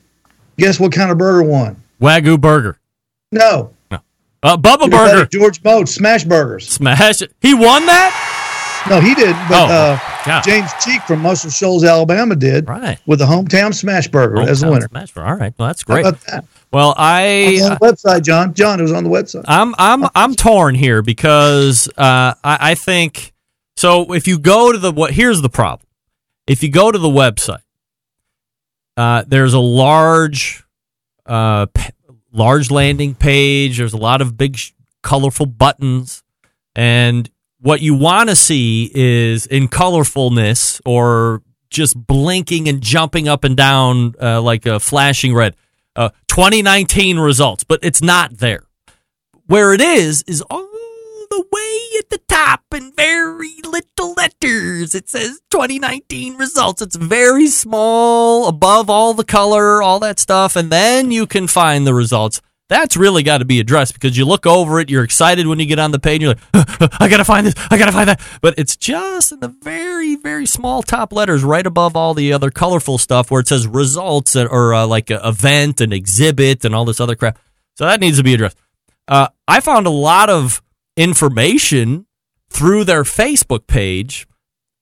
[0.59, 1.81] Guess what kind of burger won?
[2.01, 2.79] Wagyu burger.
[3.33, 3.73] No,
[4.43, 5.27] Uh, Bubba Burger.
[5.27, 6.69] George Motz, Smash Burgers.
[6.69, 7.21] Smash.
[7.41, 8.85] He won that?
[8.89, 13.19] No, he did, but Oh, uh, James Cheek from Muscle Shoals, Alabama, did right with
[13.19, 14.87] the hometown Smash Burger as the winner.
[14.89, 15.27] Smash Burger.
[15.27, 15.53] All right.
[15.59, 16.07] Well, that's How great.
[16.07, 16.45] about that?
[16.73, 18.55] Well, It I was on the website, John.
[18.55, 19.45] John, it was on the website.
[19.49, 23.33] I'm I'm I'm torn here because uh, I, I think
[23.77, 24.13] so.
[24.13, 25.89] If you go to the what here's the problem.
[26.47, 27.63] If you go to the website,
[28.97, 30.63] uh, there's a large,
[31.27, 31.91] uh, p-
[32.33, 33.79] large landing page.
[33.79, 36.23] There's a lot of big, sh- colorful buttons,
[36.75, 37.29] and
[37.61, 43.57] what you want to see is in colorfulness or just blinking and jumping up and
[43.57, 45.57] down uh, like a flashing red.
[45.95, 48.63] Uh, 2019 results, but it's not there.
[49.47, 50.66] Where it is is all
[51.37, 54.95] the way at the top in very little letters.
[54.95, 56.81] It says 2019 results.
[56.81, 61.87] It's very small above all the color, all that stuff, and then you can find
[61.87, 62.41] the results.
[62.69, 65.67] That's really got to be addressed because you look over it, you're excited when you
[65.67, 68.21] get on the page, you're like, I gotta find this, I gotta find that.
[68.41, 72.51] But it's just in the very, very small top letters right above all the other
[72.51, 76.99] colorful stuff where it says results or uh, like event and exhibit and all this
[76.99, 77.39] other crap.
[77.75, 78.57] So that needs to be addressed.
[79.07, 80.61] Uh, I found a lot of
[80.97, 82.07] information
[82.51, 84.27] through their Facebook page.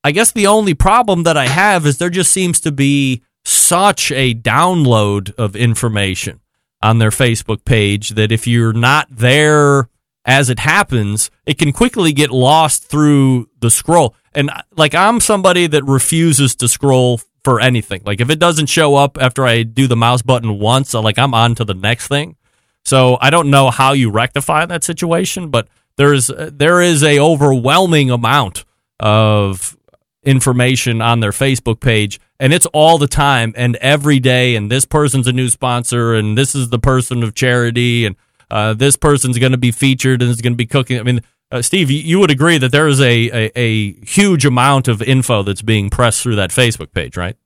[0.02, 4.10] I guess the only problem that I have is there just seems to be such
[4.12, 6.40] a download of information
[6.82, 9.88] on their Facebook page that if you're not there
[10.26, 14.14] as it happens, it can quickly get lost through the scroll.
[14.34, 18.02] And uh, like I'm somebody that refuses to scroll for anything.
[18.04, 21.34] Like if it doesn't show up after I do the mouse button once, like I'm
[21.34, 22.36] on to the next thing.
[22.84, 28.10] So I don't know how you rectify that situation, but there's there is a overwhelming
[28.10, 28.64] amount
[29.00, 29.76] of
[30.22, 34.84] information on their Facebook page and it's all the time and every day and this
[34.84, 38.16] person's a new sponsor and this is the person of charity and
[38.50, 40.98] uh, this person's going to be featured and is going to be cooking.
[40.98, 44.44] I mean, uh, Steve, you, you would agree that there is a, a, a huge
[44.44, 47.36] amount of info that's being pressed through that Facebook page, right?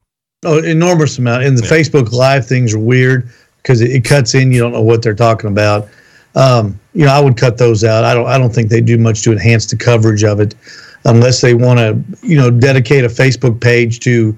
[0.45, 1.43] Oh, enormous amount.
[1.43, 4.51] And the Facebook Live things are weird because it, it cuts in.
[4.51, 5.89] You don't know what they're talking about.
[6.39, 8.05] Um, you know, I would cut those out.
[8.05, 8.27] I don't.
[8.27, 10.55] I don't think they do much to enhance the coverage of it,
[11.03, 14.35] unless they want to, you know, dedicate a Facebook page to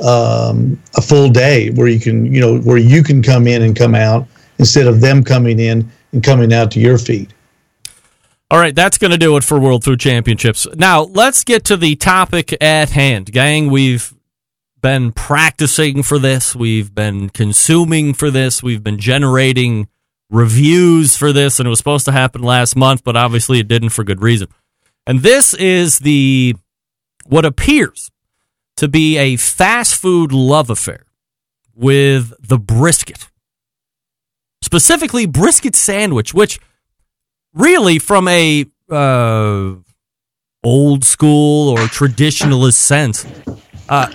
[0.00, 3.76] um, a full day where you can, you know, where you can come in and
[3.76, 4.26] come out
[4.58, 7.32] instead of them coming in and coming out to your feed.
[8.50, 10.66] All right, that's going to do it for World Food Championships.
[10.74, 13.32] Now, let's get to the topic at hand.
[13.32, 14.12] Gang, we've
[14.80, 19.88] been practicing for this, we've been consuming for this, we've been generating
[20.34, 23.90] reviews for this, and it was supposed to happen last month, but obviously it didn't
[23.90, 24.48] for good reason.
[25.06, 26.56] And this is the
[27.26, 28.10] what appears
[28.76, 31.06] to be a fast food love affair
[31.74, 33.30] with the brisket.
[34.60, 36.58] Specifically, brisket sandwich, which
[37.52, 39.74] really from a uh,
[40.64, 43.26] old school or traditionalist sense,
[43.88, 44.10] uh,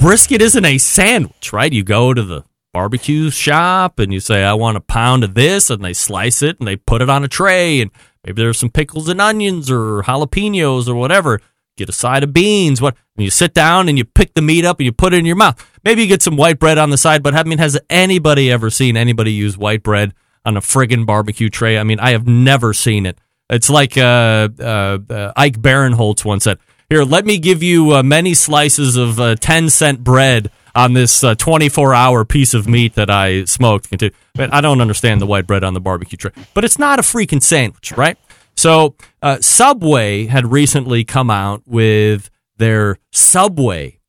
[0.00, 1.72] brisket isn't a sandwich, right?
[1.72, 5.70] You go to the barbecue shop and you say, I want a pound of this,
[5.70, 7.90] and they slice it and they put it on a tray, and
[8.24, 11.40] maybe there's some pickles and onions or jalapenos or whatever.
[11.76, 12.80] Get a side of beans.
[12.80, 12.96] What?
[13.16, 15.24] And you sit down and you pick the meat up and you put it in
[15.24, 15.66] your mouth.
[15.82, 18.68] Maybe you get some white bread on the side, but I mean, has anybody ever
[18.68, 20.12] seen anybody use white bread
[20.44, 21.78] on a friggin' barbecue tray?
[21.78, 23.18] I mean, I have never seen it.
[23.48, 28.02] It's like uh, uh, uh, Ike Barinholtz once said, "Here, let me give you uh,
[28.02, 30.50] many slices of uh, ten cent bread
[30.84, 34.80] on this uh, twenty four hour piece of meat that I smoked." But I don't
[34.80, 38.16] understand the white bread on the barbecue tray, but it's not a freaking sandwich, right?
[38.56, 44.00] So uh, Subway had recently come out with their Subway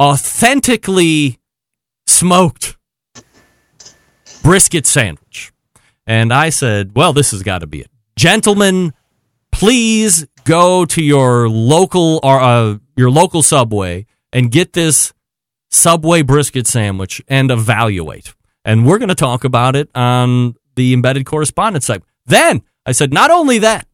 [0.00, 1.38] authentically
[2.06, 2.76] smoked
[4.42, 5.52] brisket sandwich.
[6.06, 7.90] And I said, well, this has got to be it.
[8.16, 8.92] Gentlemen,
[9.52, 15.12] please go to your local or uh, your local Subway and get this
[15.74, 18.32] Subway brisket sandwich and evaluate.
[18.64, 22.02] And we're going to talk about it on the embedded correspondents site.
[22.26, 23.86] Then I said, not only that,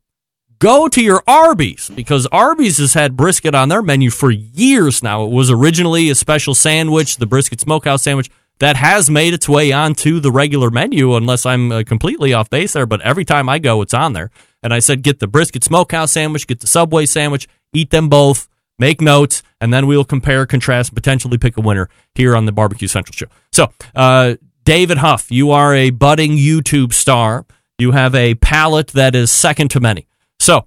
[0.59, 5.25] go to your Arby's because Arby's has had brisket on their menu for years now.
[5.25, 8.31] It was originally a special sandwich, the brisket smokehouse sandwich.
[8.61, 12.75] that has made its way onto the regular menu, unless I'm uh, completely off base
[12.75, 12.87] there.
[12.87, 14.31] But every time I go, it's on there.
[14.63, 18.49] And I said, get the brisket smokehouse sandwich, get the Subway sandwich, eat them both,
[18.79, 22.89] make notes, and then we'll compare, contrast, potentially pick a winner here on the Barbecue
[22.89, 23.27] Central show.
[23.53, 27.47] So, uh, David Huff, you are a budding YouTube star.
[27.79, 30.07] You have a palate that is second to many.
[30.39, 30.67] So,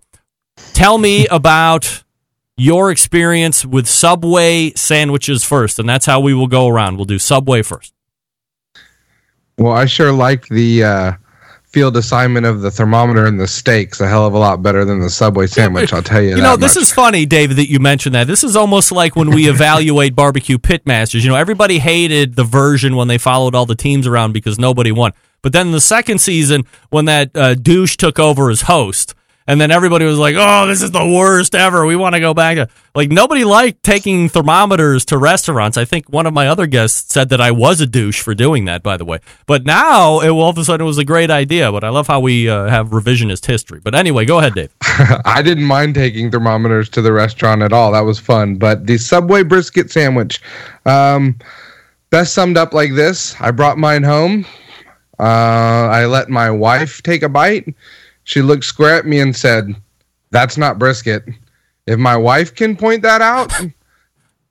[0.73, 2.03] tell me about
[2.58, 6.97] your experience with Subway sandwiches first, and that's how we will go around.
[6.97, 7.93] We'll do Subway first.
[9.58, 11.12] Well, I sure like the uh,
[11.74, 15.00] field assignment of the thermometer and the steaks a hell of a lot better than
[15.00, 15.92] the Subway sandwich.
[15.92, 16.36] I'll tell you.
[16.36, 16.84] You know, this much.
[16.84, 18.28] is funny, David, that you mentioned that.
[18.28, 21.24] This is almost like when we evaluate barbecue pitmasters.
[21.24, 24.92] You know, everybody hated the version when they followed all the teams around because nobody
[24.92, 25.14] won.
[25.42, 29.16] But then the second season, when that uh, douche took over as host,
[29.47, 31.86] and then everybody was like, "Oh, this is the worst ever.
[31.86, 36.25] We want to go back like nobody liked taking thermometers to restaurants." I think one
[36.25, 39.06] of my other guests said that I was a douche for doing that, by the
[39.06, 39.19] way.
[39.45, 41.71] But now it all of a sudden it was a great idea.
[41.71, 43.79] But I love how we uh, have revisionist history.
[43.84, 44.71] But anyway, go ahead, Dave.
[45.25, 47.91] I didn't mind taking thermometers to the restaurant at all.
[47.91, 48.56] That was fun.
[48.56, 50.41] But the Subway brisket sandwich,
[50.86, 51.38] um,
[52.10, 54.45] best summed up like this: I brought mine home.
[55.19, 57.73] Uh, I let my wife take a bite.
[58.24, 59.76] She looked square at me and said,
[60.32, 61.24] "That's not brisket."
[61.86, 63.52] If my wife can point that out,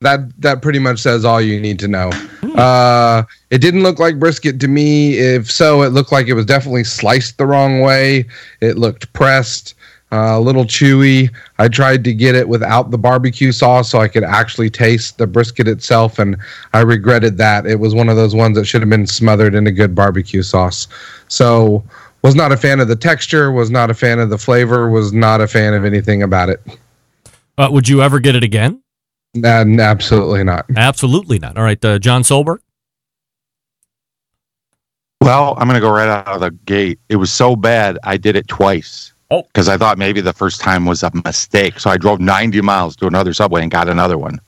[0.00, 2.10] that that pretty much says all you need to know.
[2.56, 5.18] Uh, it didn't look like brisket to me.
[5.18, 8.26] If so, it looked like it was definitely sliced the wrong way.
[8.60, 9.74] It looked pressed,
[10.12, 11.30] uh, a little chewy.
[11.58, 15.26] I tried to get it without the barbecue sauce so I could actually taste the
[15.26, 16.36] brisket itself, and
[16.74, 17.66] I regretted that.
[17.66, 20.42] It was one of those ones that should have been smothered in a good barbecue
[20.42, 20.86] sauce.
[21.28, 21.82] So,
[22.22, 23.50] was not a fan of the texture.
[23.52, 24.90] Was not a fan of the flavor.
[24.90, 26.60] Was not a fan of anything about it.
[27.58, 28.82] Uh, would you ever get it again?
[29.36, 30.66] Uh, absolutely not.
[30.76, 31.56] Absolutely not.
[31.56, 32.58] All right, uh, John Solberg.
[35.22, 36.98] Well, I'm going to go right out of the gate.
[37.08, 39.12] It was so bad, I did it twice.
[39.30, 39.42] Oh.
[39.44, 41.78] Because I thought maybe the first time was a mistake.
[41.78, 44.40] So I drove 90 miles to another subway and got another one.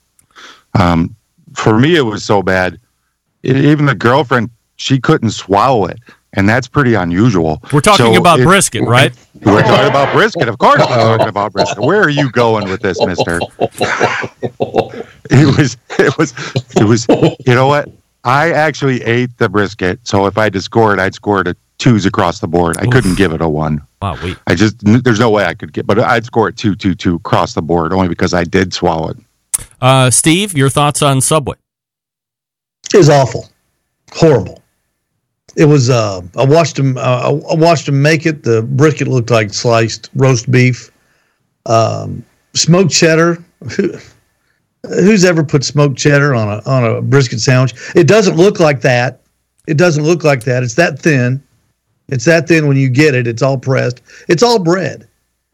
[0.78, 1.14] Um,
[1.54, 2.78] for me, it was so bad.
[3.44, 6.00] It, even the girlfriend, she couldn't swallow it.
[6.36, 7.62] And that's pretty unusual.
[7.72, 9.12] We're talking So about it- brisket, right?
[9.42, 10.48] We're talking about brisket.
[10.48, 11.78] Of course, we're talking about brisket.
[11.82, 13.40] Where are you going with this, mister?
[15.30, 16.34] It was, it was,
[16.76, 17.06] it was,
[17.46, 17.88] you know what?
[18.24, 20.00] I actually ate the brisket.
[20.04, 22.76] So if I had to score it, I'd score it a twos across the board.
[22.78, 23.82] I couldn't give it a one.
[24.00, 24.36] Wow, wait.
[24.46, 27.16] I just, there's no way I could get, but I'd score it two, two, two
[27.16, 29.16] across the board only because I did swallow it.
[29.80, 31.56] Uh, Steve, your thoughts on Subway?
[32.92, 33.48] It was awful,
[34.12, 34.62] horrible.
[35.56, 35.90] It was.
[35.90, 36.96] Uh, I watched him.
[36.96, 38.42] Uh, I watched him make it.
[38.42, 40.90] The brisket looked like sliced roast beef.
[41.66, 43.42] Um, smoked cheddar.
[43.76, 43.92] Who,
[44.82, 47.74] who's ever put smoked cheddar on a on a brisket sandwich?
[47.94, 49.20] It doesn't look like that.
[49.66, 50.62] It doesn't look like that.
[50.62, 51.42] It's that thin.
[52.08, 53.26] It's that thin when you get it.
[53.26, 54.02] It's all pressed.
[54.28, 55.08] It's all bread.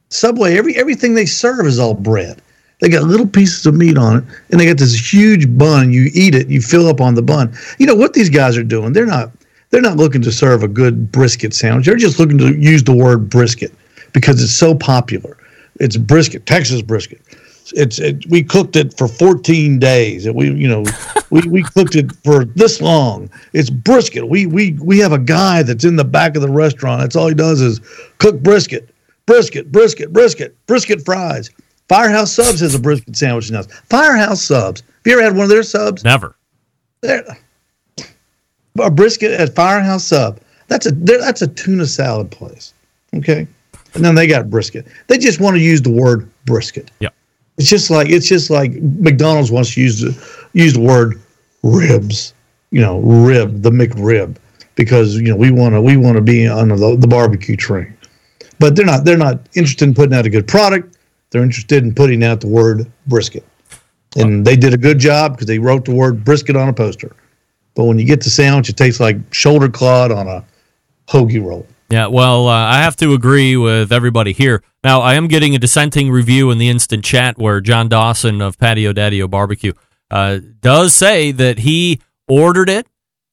[0.09, 0.57] Subway.
[0.57, 2.43] Every everything they serve is all bread.
[2.81, 5.93] They got little pieces of meat on it, and they got this huge bun.
[5.93, 7.55] You eat it, you fill up on the bun.
[7.79, 8.95] You know what these guys are doing?
[8.95, 9.31] They're not
[9.71, 11.87] they're not looking to serve a good brisket sandwich.
[11.87, 13.73] They're just looking to use the word brisket
[14.13, 15.37] because it's so popular.
[15.79, 17.21] It's brisket, Texas brisket.
[17.73, 20.27] It's it, we cooked it for 14 days.
[20.27, 20.85] And we you know
[21.31, 23.31] we, we cooked it for this long.
[23.53, 24.29] It's brisket.
[24.29, 27.01] We we we have a guy that's in the back of the restaurant.
[27.01, 27.81] That's all he does is
[28.19, 28.93] cook brisket,
[29.27, 31.51] brisket, brisket, brisket, brisket fries.
[31.89, 33.63] Firehouse Subs has a brisket sandwich now.
[33.63, 34.81] Firehouse Subs.
[34.81, 36.05] Have you ever had one of their subs?
[36.05, 36.37] Never.
[37.01, 37.25] They're,
[38.79, 40.41] a brisket at Firehouse Sub.
[40.69, 42.75] That's a that's a tuna salad place.
[43.15, 43.47] Okay,
[43.95, 44.87] and then they got brisket.
[45.09, 46.91] They just want to use the word brisket.
[47.01, 47.09] Yeah.
[47.59, 51.21] It's just like it's just like McDonald's wants to use the use the word
[51.63, 52.35] ribs.
[52.71, 54.37] You know, rib the McRib
[54.77, 57.97] because you know we want to we want to be on the, the barbecue train.
[58.61, 60.97] But they're not they're not interested in putting out a good product.
[61.31, 63.45] They're interested in putting out the word brisket.
[64.17, 66.73] And uh, they did a good job because they wrote the word brisket on a
[66.73, 67.15] poster.
[67.81, 70.45] But when you get the sandwich, it tastes like shoulder clod on a
[71.09, 71.67] hoagie roll.
[71.89, 74.63] Yeah, well, uh, I have to agree with everybody here.
[74.85, 78.59] Now, I am getting a dissenting review in the instant chat where John Dawson of
[78.59, 79.73] Patio Daddio Barbecue
[80.11, 82.87] uh, does say that he ordered it,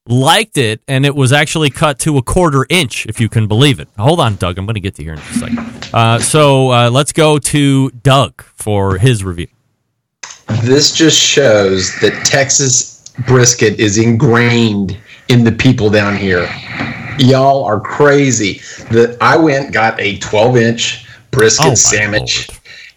[0.06, 3.78] liked it, and it was actually cut to a quarter inch, if you can believe
[3.78, 3.88] it.
[3.98, 4.56] Hold on, Doug.
[4.56, 5.90] I'm going to get to here in just a second.
[5.92, 9.48] Uh, so uh, let's go to Doug for his review.
[10.62, 14.96] This just shows that Texas brisket is ingrained
[15.28, 16.48] in the people down here.
[17.18, 18.60] Y'all are crazy.
[18.90, 22.48] The I went got a 12 inch brisket Oh, sandwich,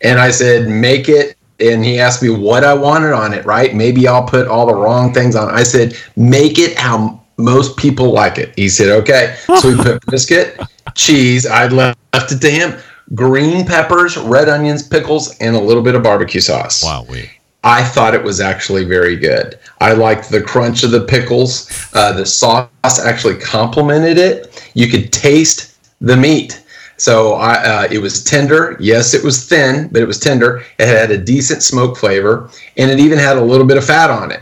[0.01, 3.45] and I said, "Make it and he asked me what I wanted on it.
[3.45, 3.76] Right?
[3.76, 5.49] Maybe I'll put all the wrong things on.
[5.49, 8.53] I said, make it how most people like it.
[8.55, 9.38] He said, okay.
[9.59, 10.59] So we put brisket,
[10.95, 11.45] cheese.
[11.45, 12.80] I left it to him.
[13.13, 16.84] Green peppers, red onions, pickles, and a little bit of barbecue sauce.
[16.84, 17.30] Wow, we.
[17.64, 19.59] I thought it was actually very good.
[19.80, 21.70] I liked the crunch of the pickles.
[21.93, 24.72] Uh, the sauce actually complemented it.
[24.74, 26.64] You could taste the meat.
[26.97, 28.78] So I, uh, it was tender.
[28.80, 30.64] Yes, it was thin, but it was tender.
[30.80, 34.09] It had a decent smoke flavor, and it even had a little bit of fat
[34.09, 34.41] on it.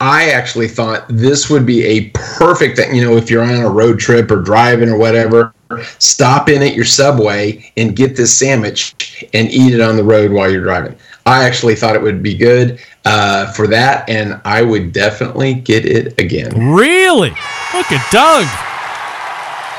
[0.00, 2.94] I actually thought this would be a perfect thing.
[2.94, 5.54] You know, if you're on a road trip or driving or whatever,
[5.98, 10.30] stop in at your subway and get this sandwich and eat it on the road
[10.30, 10.96] while you're driving.
[11.26, 15.86] I actually thought it would be good uh, for that, and I would definitely get
[15.86, 16.72] it again.
[16.72, 17.30] Really?
[17.30, 18.46] Look at Doug.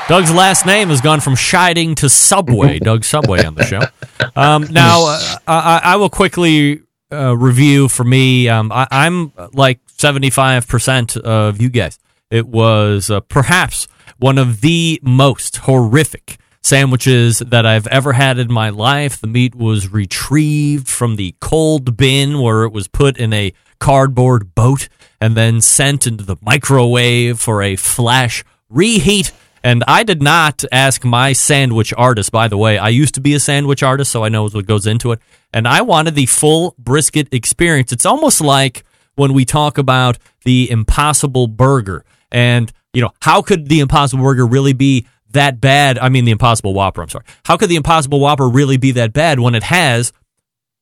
[0.08, 2.78] Doug's last name has gone from Scheiding to Subway.
[2.80, 3.80] Doug Subway on the show.
[4.36, 6.82] Um, now, uh, I, I will quickly
[7.12, 8.48] uh, review for me.
[8.48, 11.98] Um, I, I'm like 75% of you guys.
[12.30, 13.88] It was uh, perhaps
[14.18, 19.20] one of the most horrific sandwiches that I've ever had in my life.
[19.20, 24.52] The meat was retrieved from the cold bin where it was put in a cardboard
[24.54, 24.88] boat
[25.20, 29.30] and then sent into the microwave for a flash reheat.
[29.62, 32.78] And I did not ask my sandwich artist, by the way.
[32.78, 35.20] I used to be a sandwich artist, so I know what goes into it.
[35.52, 37.92] And I wanted the full brisket experience.
[37.92, 38.82] It's almost like
[39.14, 44.46] when we talk about the impossible burger and, you know, how could the impossible burger
[44.46, 45.98] really be that bad?
[45.98, 47.24] I mean, the impossible whopper, I'm sorry.
[47.44, 50.12] How could the impossible whopper really be that bad when it has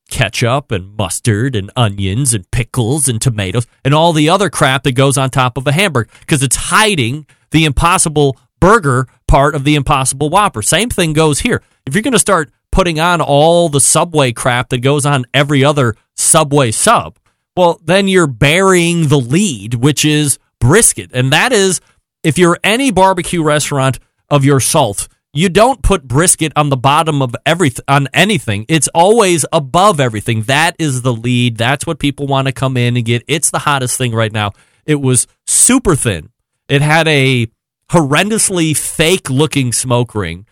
[0.09, 4.91] ketchup and mustard and onions and pickles and tomatoes and all the other crap that
[4.91, 9.75] goes on top of a hamburger because it's hiding the impossible burger part of the
[9.75, 10.61] impossible whopper.
[10.61, 11.61] Same thing goes here.
[11.85, 15.63] If you're going to start putting on all the subway crap that goes on every
[15.63, 17.17] other subway sub,
[17.55, 21.11] well, then you're burying the lead, which is brisket.
[21.13, 21.79] And that is,
[22.23, 23.99] if you're any barbecue restaurant
[24.29, 28.65] of your salt, you don't put brisket on the bottom of everything on anything.
[28.69, 30.43] It's always above everything.
[30.43, 31.57] That is the lead.
[31.57, 33.23] That's what people want to come in and get.
[33.27, 34.53] It's the hottest thing right now.
[34.85, 36.29] It was super thin.
[36.69, 37.47] It had a
[37.89, 40.45] horrendously fake looking smoke ring.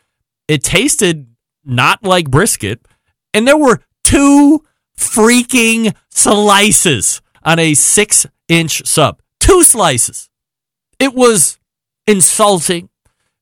[0.47, 1.27] It tasted
[1.63, 2.85] not like brisket.
[3.33, 4.63] And there were two
[4.97, 9.21] freaking slices on a six inch sub.
[9.39, 10.29] Two slices.
[10.99, 11.57] It was
[12.05, 12.89] insulting.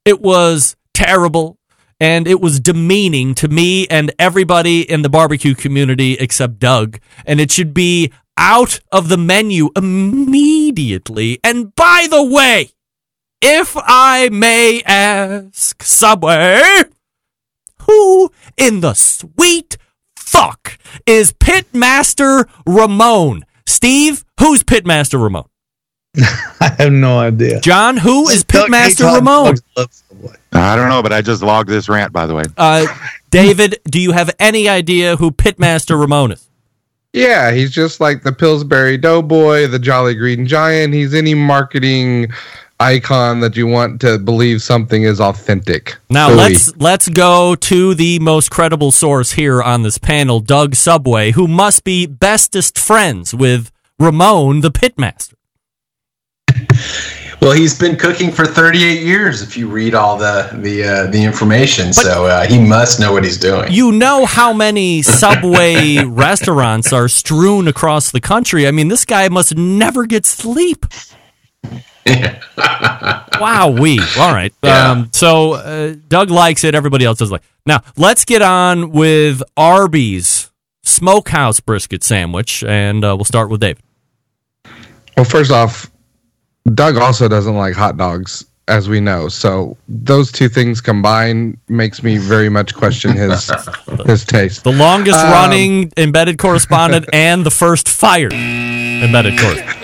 [0.06, 1.58] It was terrible.
[2.00, 7.00] And it was demeaning to me and everybody in the barbecue community except Doug.
[7.28, 11.40] And it should be out of the menu immediately.
[11.44, 12.72] And by the way,
[13.40, 16.84] if I may ask, Subway,
[17.82, 19.78] who in the sweet
[20.16, 23.44] fuck is Pitmaster Ramon?
[23.68, 25.46] Steve, who's Pitmaster Ramon?
[26.60, 27.62] I have no idea.
[27.62, 29.56] John, who is Pitmaster Ramon?
[30.52, 32.44] I don't know, but I just logged this rant, by the way.
[32.58, 32.86] Uh,
[33.30, 36.48] David, do you have any idea who Pitmaster Ramon is?
[37.14, 40.94] Yeah, he's just like the Pillsbury Doughboy, the Jolly Green Giant.
[40.94, 42.32] He's any marketing
[42.80, 45.98] icon that you want to believe something is authentic.
[46.10, 46.38] Now Philly.
[46.38, 51.48] let's let's go to the most credible source here on this panel, Doug Subway, who
[51.48, 55.34] must be bestest friends with Ramon the Pitmaster.
[57.42, 59.42] Well, he's been cooking for 38 years.
[59.42, 63.24] If you read all the the uh, the information, so uh, he must know what
[63.24, 63.72] he's doing.
[63.72, 68.68] You know how many Subway restaurants are strewn across the country.
[68.68, 70.86] I mean, this guy must never get sleep.
[73.40, 74.54] wow, we all right.
[74.64, 74.92] Yeah.
[74.92, 76.76] Um, so uh, Doug likes it.
[76.76, 77.42] Everybody else does like.
[77.66, 80.52] Now let's get on with Arby's
[80.84, 83.82] smokehouse brisket sandwich, and uh, we'll start with David.
[85.18, 85.91] Well, first off,
[86.74, 89.28] Doug also doesn't like hot dogs, as we know.
[89.28, 93.52] So those two things combined makes me very much question his
[94.06, 94.64] his taste.
[94.64, 99.78] The longest Um, running embedded correspondent and the first fired embedded correspondent.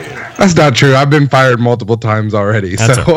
[0.36, 0.94] That's not true.
[0.94, 2.76] I've been fired multiple times already.
[2.76, 3.16] That's so,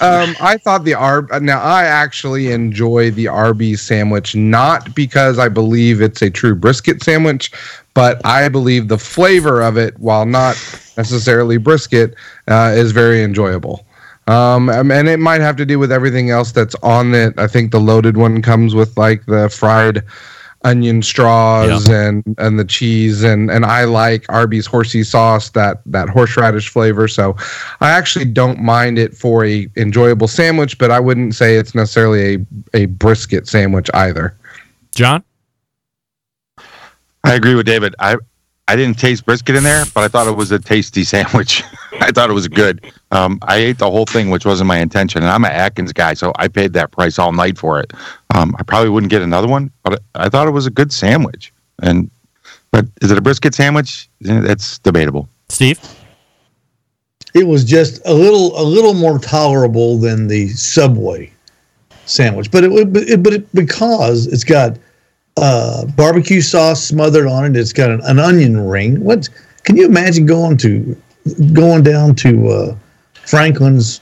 [0.00, 1.40] um, I thought the Arb.
[1.40, 7.04] Now, I actually enjoy the Arby's sandwich, not because I believe it's a true brisket
[7.04, 7.52] sandwich,
[7.98, 10.54] but I believe the flavor of it, while not
[10.96, 12.14] necessarily brisket,
[12.46, 13.84] uh, is very enjoyable.
[14.28, 17.36] Um, and it might have to do with everything else that's on it.
[17.40, 20.04] I think the loaded one comes with like the fried
[20.62, 23.24] onion straws and and the cheese.
[23.24, 27.08] And and I like Arby's horsey sauce that that horseradish flavor.
[27.08, 27.34] So
[27.80, 32.36] I actually don't mind it for a enjoyable sandwich but I wouldn't say it's necessarily
[32.36, 34.36] a a brisket sandwich either.
[34.94, 35.24] John
[37.24, 37.94] I agree with David.
[37.98, 38.16] I
[38.68, 41.64] I didn't taste brisket in there, but I thought it was a tasty sandwich.
[42.00, 42.92] I thought it was good.
[43.10, 46.14] Um, I ate the whole thing, which wasn't my intention, and I'm an Atkins guy,
[46.14, 47.92] so I paid that price all night for it.
[48.34, 51.52] Um, I probably wouldn't get another one, but I thought it was a good sandwich.
[51.82, 52.10] And
[52.70, 54.10] but is it a brisket sandwich?
[54.20, 55.28] That's debatable.
[55.48, 55.80] Steve,
[57.34, 61.32] it was just a little a little more tolerable than the Subway
[62.04, 64.76] sandwich, but it, it but it, because it's got
[65.40, 67.56] uh, barbecue sauce smothered on it.
[67.56, 69.02] It's got an, an, onion ring.
[69.02, 69.28] What
[69.64, 70.96] can you imagine going to
[71.52, 72.76] going down to uh,
[73.12, 74.00] Franklin's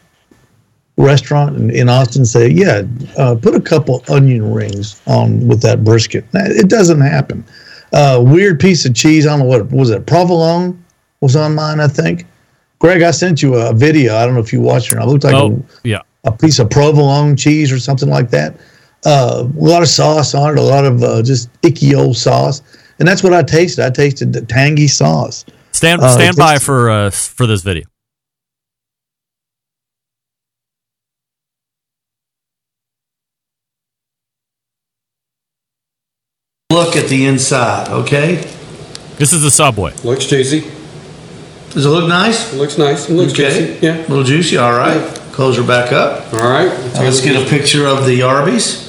[0.96, 2.24] restaurant in, in Austin?
[2.24, 2.82] Say, yeah,
[3.18, 6.24] uh, put a couple onion rings on with that brisket.
[6.32, 7.44] It doesn't happen.
[7.92, 9.26] Uh, weird piece of cheese.
[9.26, 10.06] I don't know what was it.
[10.06, 10.82] Provolone
[11.20, 12.26] was on mine, I think.
[12.78, 14.16] Greg, I sent you a video.
[14.16, 14.98] I don't know if you watched it.
[14.98, 16.02] It looked like oh, a, yeah.
[16.24, 18.56] a piece of provolone cheese or something like that
[19.04, 22.62] uh, a lot of sauce on it, a lot of uh, just icky old sauce,
[22.98, 23.84] and that's what I tasted.
[23.84, 25.44] I tasted the tangy sauce.
[25.72, 27.84] Stand Uh, stand it by for uh, for this video.
[36.70, 38.36] Look at the inside, okay?
[39.16, 39.94] This is the Subway.
[40.04, 40.60] Looks juicy.
[41.70, 42.52] Does it look nice?
[42.52, 43.08] It looks nice.
[43.08, 43.48] It looks okay.
[43.48, 43.86] juicy.
[43.86, 43.96] Yeah.
[43.96, 45.00] A little juicy, all right.
[45.32, 46.32] Close her back up.
[46.34, 46.68] All right.
[46.68, 48.85] Uh, let's get a picture of the Arby's.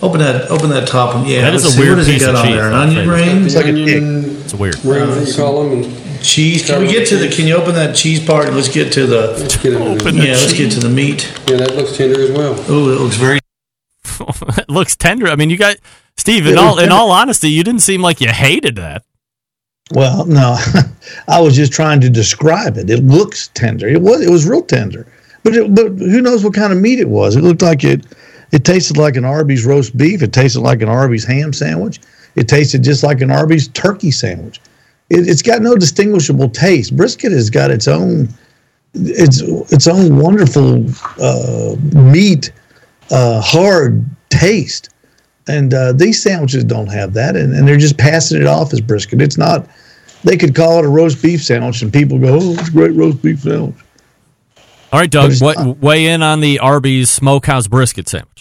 [0.00, 1.26] Open that open that top one.
[1.26, 1.42] Yeah.
[1.42, 2.66] That is let's a see, weird what has piece it got of on cheese, there?
[2.66, 3.16] An my onion favorite.
[3.16, 3.44] ring?
[3.44, 4.84] It's like onion It's weird.
[4.84, 5.82] rings, they call them.
[5.82, 6.66] And Cheese.
[6.66, 7.28] Can we get to the?
[7.28, 8.52] Can you open that cheese part?
[8.52, 9.36] Let's get to the.
[9.38, 9.80] let's get it.
[9.80, 11.32] Open yeah, the let's get to the meat.
[11.48, 12.54] Yeah, that looks tender as well.
[12.68, 13.38] Oh, it looks very.
[14.58, 15.28] it looks tender.
[15.28, 15.76] I mean, you got
[16.16, 16.46] Steve.
[16.46, 19.04] In It all looks in all honesty, you didn't seem like you hated that.
[19.92, 20.56] Well, no,
[21.28, 22.90] I was just trying to describe it.
[22.90, 23.86] It looks tender.
[23.88, 25.06] It was it was real tender,
[25.44, 27.36] but it, but who knows what kind of meat it was?
[27.36, 28.04] It looked like it.
[28.52, 30.22] It tasted like an Arby's roast beef.
[30.22, 32.00] It tasted like an Arby's ham sandwich.
[32.34, 34.60] It tasted just like an Arby's turkey sandwich.
[35.10, 36.96] It, it's got no distinguishable taste.
[36.96, 38.28] Brisket has got its own
[38.94, 39.40] its
[39.72, 40.86] its own wonderful
[41.20, 42.52] uh, meat,
[43.10, 44.90] uh, hard taste.
[45.46, 48.80] And uh, these sandwiches don't have that, and, and they're just passing it off as
[48.80, 49.22] brisket.
[49.22, 49.66] It's not.
[50.24, 52.94] They could call it a roast beef sandwich, and people go, "Oh, it's a great
[52.94, 53.76] roast beef sandwich."
[54.92, 58.37] All right, Doug, wa- weigh in on the Arby's Smokehouse brisket sandwich.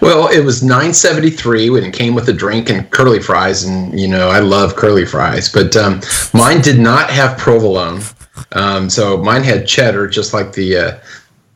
[0.00, 3.64] Well, it was nine seventy three when it came with a drink and curly fries,
[3.64, 6.00] and you know I love curly fries, but um,
[6.32, 8.02] mine did not have provolone,
[8.52, 10.98] um, so mine had cheddar, just like the uh,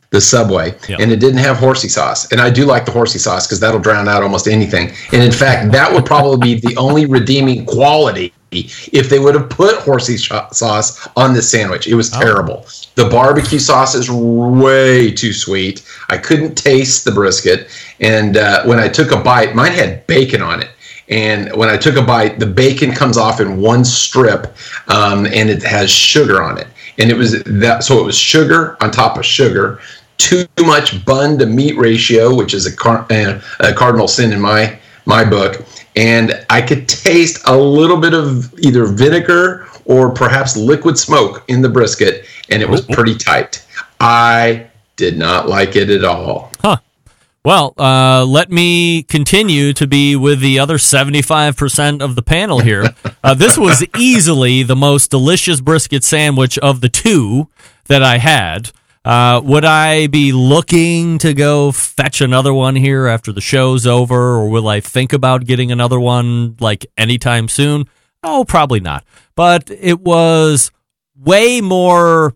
[0.09, 2.31] the Subway, and it didn't have horsey sauce.
[2.31, 4.91] And I do like the horsey sauce because that'll drown out almost anything.
[5.11, 9.49] And in fact, that would probably be the only redeeming quality if they would have
[9.49, 11.87] put horsey sauce on this sandwich.
[11.87, 12.67] It was terrible.
[12.95, 15.83] The barbecue sauce is way too sweet.
[16.09, 17.67] I couldn't taste the brisket.
[17.99, 20.69] And uh, when I took a bite, mine had bacon on it.
[21.09, 24.55] And when I took a bite, the bacon comes off in one strip,
[24.87, 26.67] um, and it has sugar on it.
[26.97, 29.79] And it was that, so it was sugar on top of sugar.
[30.17, 34.39] Too much bun to meat ratio, which is a, car, uh, a cardinal sin in
[34.39, 35.65] my my book.
[35.95, 41.61] And I could taste a little bit of either vinegar or perhaps liquid smoke in
[41.61, 43.65] the brisket, and it was pretty tight.
[43.99, 46.51] I did not like it at all.
[46.59, 46.77] Huh.
[47.45, 52.95] Well, uh, let me continue to be with the other 75% of the panel here.
[53.25, 57.47] Uh, this was easily the most delicious brisket sandwich of the two
[57.85, 58.71] that I had.
[59.05, 64.35] Uh, would I be looking to go fetch another one here after the show's over,
[64.35, 67.87] or will I think about getting another one like anytime soon?
[68.23, 69.03] Oh, probably not.
[69.35, 70.71] But it was
[71.15, 72.35] way more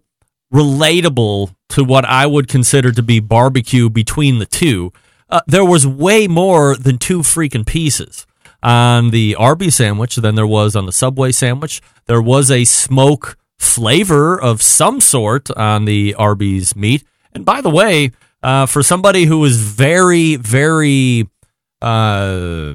[0.53, 4.91] relatable to what I would consider to be barbecue between the two.
[5.29, 8.25] Uh, there was way more than two freaking pieces
[8.63, 11.81] on the Arby's sandwich than there was on the Subway sandwich.
[12.05, 17.03] There was a smoke flavor of some sort on the Arby's meat.
[17.33, 18.11] And by the way,
[18.41, 21.29] uh, for somebody who is very, very
[21.81, 22.73] uh,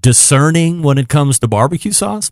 [0.00, 2.30] discerning when it comes to barbecue sauce,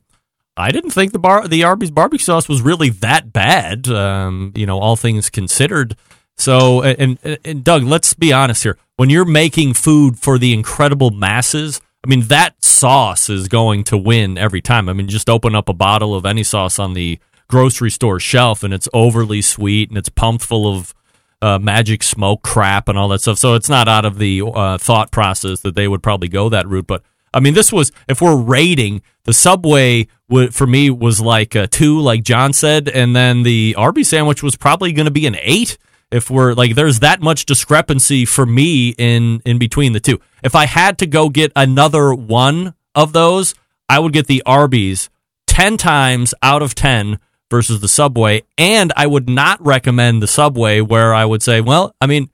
[0.56, 3.88] I didn't think the bar the Arby's barbecue sauce was really that bad.
[3.88, 5.96] Um, you know, all things considered.
[6.38, 8.78] So, and, and and Doug, let's be honest here.
[8.96, 13.98] When you're making food for the incredible masses, I mean that sauce is going to
[13.98, 14.88] win every time.
[14.88, 18.62] I mean, just open up a bottle of any sauce on the grocery store shelf,
[18.62, 20.94] and it's overly sweet and it's pumped full of
[21.42, 23.38] uh, magic smoke crap and all that stuff.
[23.38, 26.66] So it's not out of the uh, thought process that they would probably go that
[26.66, 26.86] route.
[26.86, 27.02] But
[27.36, 30.08] I mean, this was if we're rating the Subway
[30.50, 34.56] for me was like a two, like John said, and then the Arby's sandwich was
[34.56, 35.76] probably going to be an eight.
[36.10, 40.18] If we're like, there's that much discrepancy for me in in between the two.
[40.42, 43.54] If I had to go get another one of those,
[43.86, 45.10] I would get the Arby's
[45.46, 47.18] 10 times out of 10
[47.50, 48.44] versus the Subway.
[48.56, 52.30] And I would not recommend the Subway where I would say, well, I mean,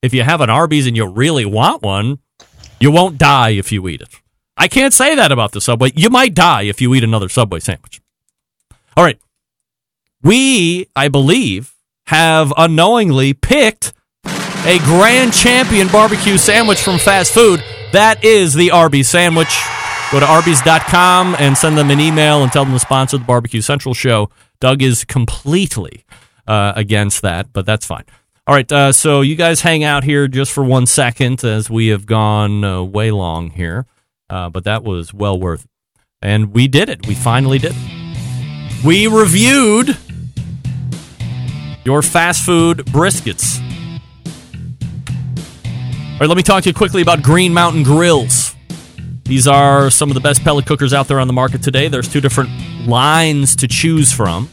[0.00, 2.20] if you have an Arby's and you really want one,
[2.80, 4.08] you won't die if you eat it.
[4.58, 5.92] I can't say that about the Subway.
[5.94, 8.00] You might die if you eat another Subway sandwich.
[8.96, 9.18] All right.
[10.22, 11.74] We, I believe,
[12.06, 13.92] have unknowingly picked
[14.24, 17.62] a grand champion barbecue sandwich from fast food.
[17.92, 19.56] That is the Arby's sandwich.
[20.10, 23.60] Go to Arby's.com and send them an email and tell them to sponsor the Barbecue
[23.60, 24.30] Central show.
[24.58, 26.04] Doug is completely
[26.46, 28.04] uh, against that, but that's fine.
[28.46, 31.88] All right, uh, so you guys hang out here just for one second as we
[31.88, 33.86] have gone uh, way long here,
[34.30, 35.70] uh, but that was well worth it.
[36.20, 37.06] And we did it.
[37.06, 37.74] We finally did.
[38.84, 39.96] We reviewed
[41.84, 43.60] your fast food briskets.
[46.12, 48.54] All right, let me talk to you quickly about Green Mountain Grills.
[49.24, 51.88] These are some of the best pellet cookers out there on the market today.
[51.88, 52.50] There's two different
[52.86, 54.48] lines to choose from.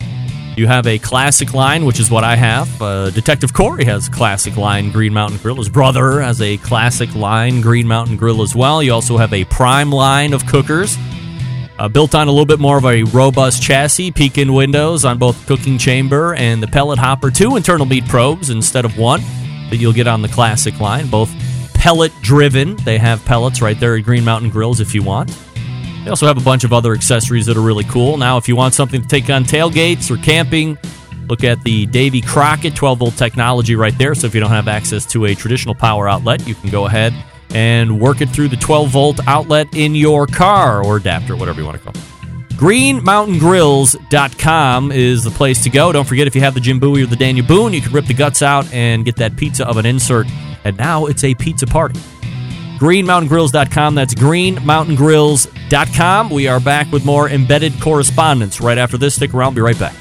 [0.56, 2.82] You have a classic line, which is what I have.
[2.82, 5.58] Uh, Detective Corey has classic line Green Mountain Grill.
[5.58, 8.82] His brother has a classic line Green Mountain Grill as well.
[8.82, 10.98] You also have a prime line of cookers.
[11.78, 15.46] Uh, built on a little bit more of a robust chassis, peek-in windows on both
[15.46, 19.20] cooking chamber and the pellet hopper, two internal meat probes instead of one
[19.70, 21.30] that you'll get on the classic line, both
[21.74, 22.78] pellet driven.
[22.78, 25.38] They have pellets right there at Green Mountain Grills if you want.
[26.06, 28.16] They also have a bunch of other accessories that are really cool.
[28.16, 30.78] Now, if you want something to take on tailgates or camping,
[31.28, 34.14] look at the Davy Crockett 12 volt technology right there.
[34.14, 37.12] So if you don't have access to a traditional power outlet, you can go ahead
[37.56, 41.66] and work it through the 12 volt outlet in your car or adapter, whatever you
[41.66, 42.02] want to call it.
[42.54, 45.92] GreenMountainGrills.com is the place to go.
[45.92, 48.06] Don't forget if you have the Jim Bowie or the Daniel Boone, you can rip
[48.06, 50.28] the guts out and get that pizza of an insert.
[50.66, 52.00] And now it's a pizza party.
[52.80, 53.96] GreenMountainGrills.com.
[53.96, 56.30] That's GreenMountainGrills.com.
[56.30, 59.16] We are back with more embedded correspondents right after this.
[59.16, 59.56] Stick around.
[59.56, 59.96] Be right back.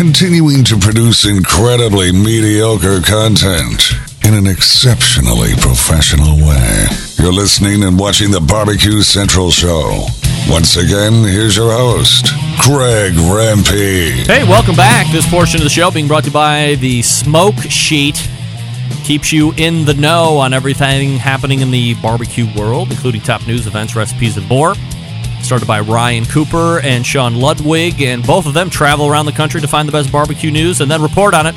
[0.00, 6.86] continuing to produce incredibly mediocre content in an exceptionally professional way.
[7.18, 10.06] You're listening and watching the Barbecue Central Show.
[10.48, 12.26] Once again, here's your host,
[12.60, 14.26] Greg Rempe.
[14.26, 15.10] Hey, welcome back.
[15.10, 18.28] This portion of the show being brought to you by the Smoke Sheet.
[19.02, 23.66] Keeps you in the know on everything happening in the barbecue world, including top news,
[23.66, 24.74] events, recipes, and more
[25.42, 29.60] started by Ryan Cooper and Sean Ludwig, and both of them travel around the country
[29.60, 31.56] to find the best barbecue news and then report on it.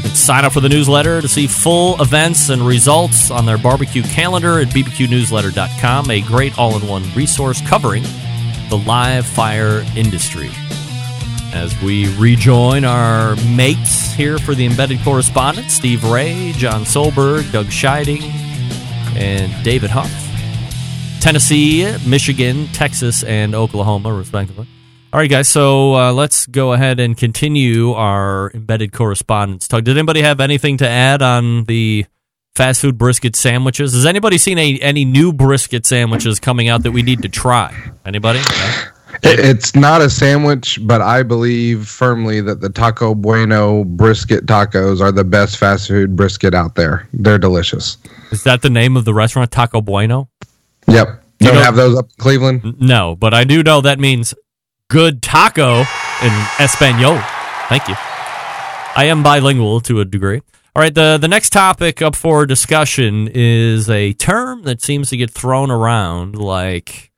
[0.00, 4.58] Sign up for the newsletter to see full events and results on their barbecue calendar
[4.58, 8.02] at bbqnewsletter.com, a great all in one resource covering
[8.68, 10.50] the live fire industry.
[11.52, 17.66] As we rejoin our mates here for the embedded correspondent Steve Ray, John Solberg, Doug
[17.66, 18.22] Scheiding,
[19.16, 20.10] and David Huff.
[21.20, 24.66] Tennessee, Michigan, Texas, and Oklahoma, respectively.
[25.12, 25.48] All right, guys.
[25.48, 29.82] So uh, let's go ahead and continue our embedded correspondents talk.
[29.82, 32.06] Did anybody have anything to add on the
[32.54, 33.92] fast food brisket sandwiches?
[33.92, 37.74] Has anybody seen a, any new brisket sandwiches coming out that we need to try?
[38.06, 38.38] Anybody?
[38.38, 38.82] No?
[39.24, 45.10] It's not a sandwich, but I believe firmly that the Taco Bueno brisket tacos are
[45.10, 47.08] the best fast food brisket out there.
[47.12, 47.98] They're delicious.
[48.30, 50.30] Is that the name of the restaurant, Taco Bueno?
[50.86, 51.08] Yep.
[51.40, 52.76] You You don't know- have those up in Cleveland?
[52.80, 54.32] No, but I do know that means
[54.90, 55.78] good taco
[56.22, 57.18] in Espanol.
[57.68, 57.94] Thank you.
[58.96, 60.42] I am bilingual to a degree.
[60.74, 65.16] All right, the, the next topic up for discussion is a term that seems to
[65.16, 67.12] get thrown around like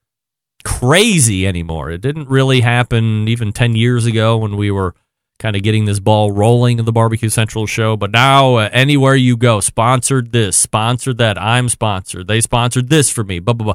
[0.65, 1.91] crazy anymore.
[1.91, 4.95] It didn't really happen even 10 years ago when we were
[5.39, 7.97] kind of getting this ball rolling in the Barbecue Central show.
[7.97, 12.29] But now, uh, anywhere you go, sponsored this, sponsored that, I'm sponsored.
[12.29, 13.75] They sponsored this for me, blah, blah, blah.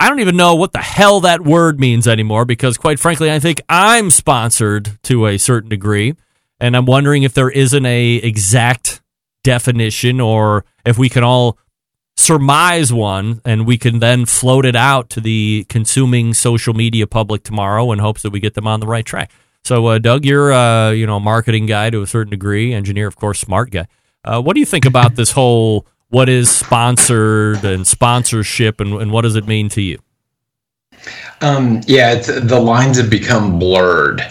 [0.00, 3.38] I don't even know what the hell that word means anymore because, quite frankly, I
[3.38, 6.14] think I'm sponsored to a certain degree.
[6.58, 9.02] And I'm wondering if there isn't a exact
[9.44, 11.58] definition or if we can all
[12.16, 17.42] surmise one and we can then float it out to the consuming social media public
[17.42, 19.30] tomorrow in hopes that we get them on the right track.
[19.64, 23.06] So, uh, Doug, you're uh, you know a marketing guy to a certain degree, engineer,
[23.06, 23.86] of course, smart guy.
[24.24, 29.10] Uh, what do you think about this whole what is sponsored and sponsorship, and, and
[29.10, 29.98] what does it mean to you?
[31.40, 34.22] Um, yeah, the lines have become blurred.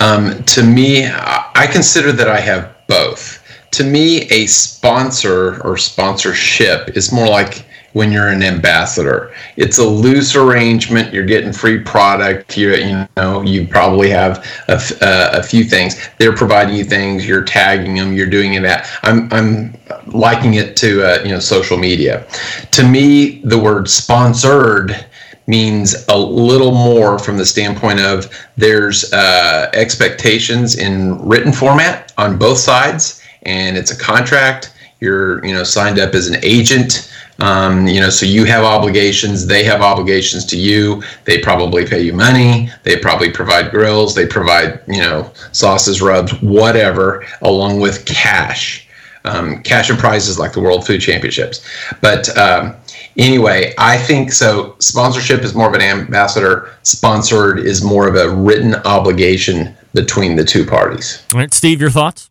[0.00, 3.42] Um, to me, I consider that I have both.
[3.72, 9.32] To me, a sponsor or sponsorship is more like when you're an ambassador.
[9.56, 11.12] It's a loose arrangement.
[11.12, 12.56] You're getting free product.
[12.56, 16.08] You you know you probably have a, uh, a few things.
[16.18, 17.26] They're providing you things.
[17.26, 18.12] You're tagging them.
[18.12, 18.88] You're doing that.
[19.02, 19.76] I'm I'm
[20.06, 22.26] liking it to uh, you know social media.
[22.72, 25.06] To me, the word sponsored
[25.46, 32.38] means a little more from the standpoint of there's uh, expectations in written format on
[32.38, 34.74] both sides, and it's a contract.
[35.00, 37.12] You're you know signed up as an agent.
[37.40, 39.46] Um, you know, so you have obligations.
[39.46, 41.02] They have obligations to you.
[41.24, 42.70] They probably pay you money.
[42.82, 44.14] They probably provide grills.
[44.14, 48.88] They provide you know sauces, rubs, whatever, along with cash
[49.24, 51.66] um, cash and prizes like the World Food Championships.
[52.00, 52.74] But um,
[53.16, 54.76] anyway, I think so.
[54.78, 56.70] Sponsorship is more of an ambassador.
[56.82, 61.24] Sponsored is more of a written obligation between the two parties.
[61.32, 62.30] All right, Steve, your thoughts?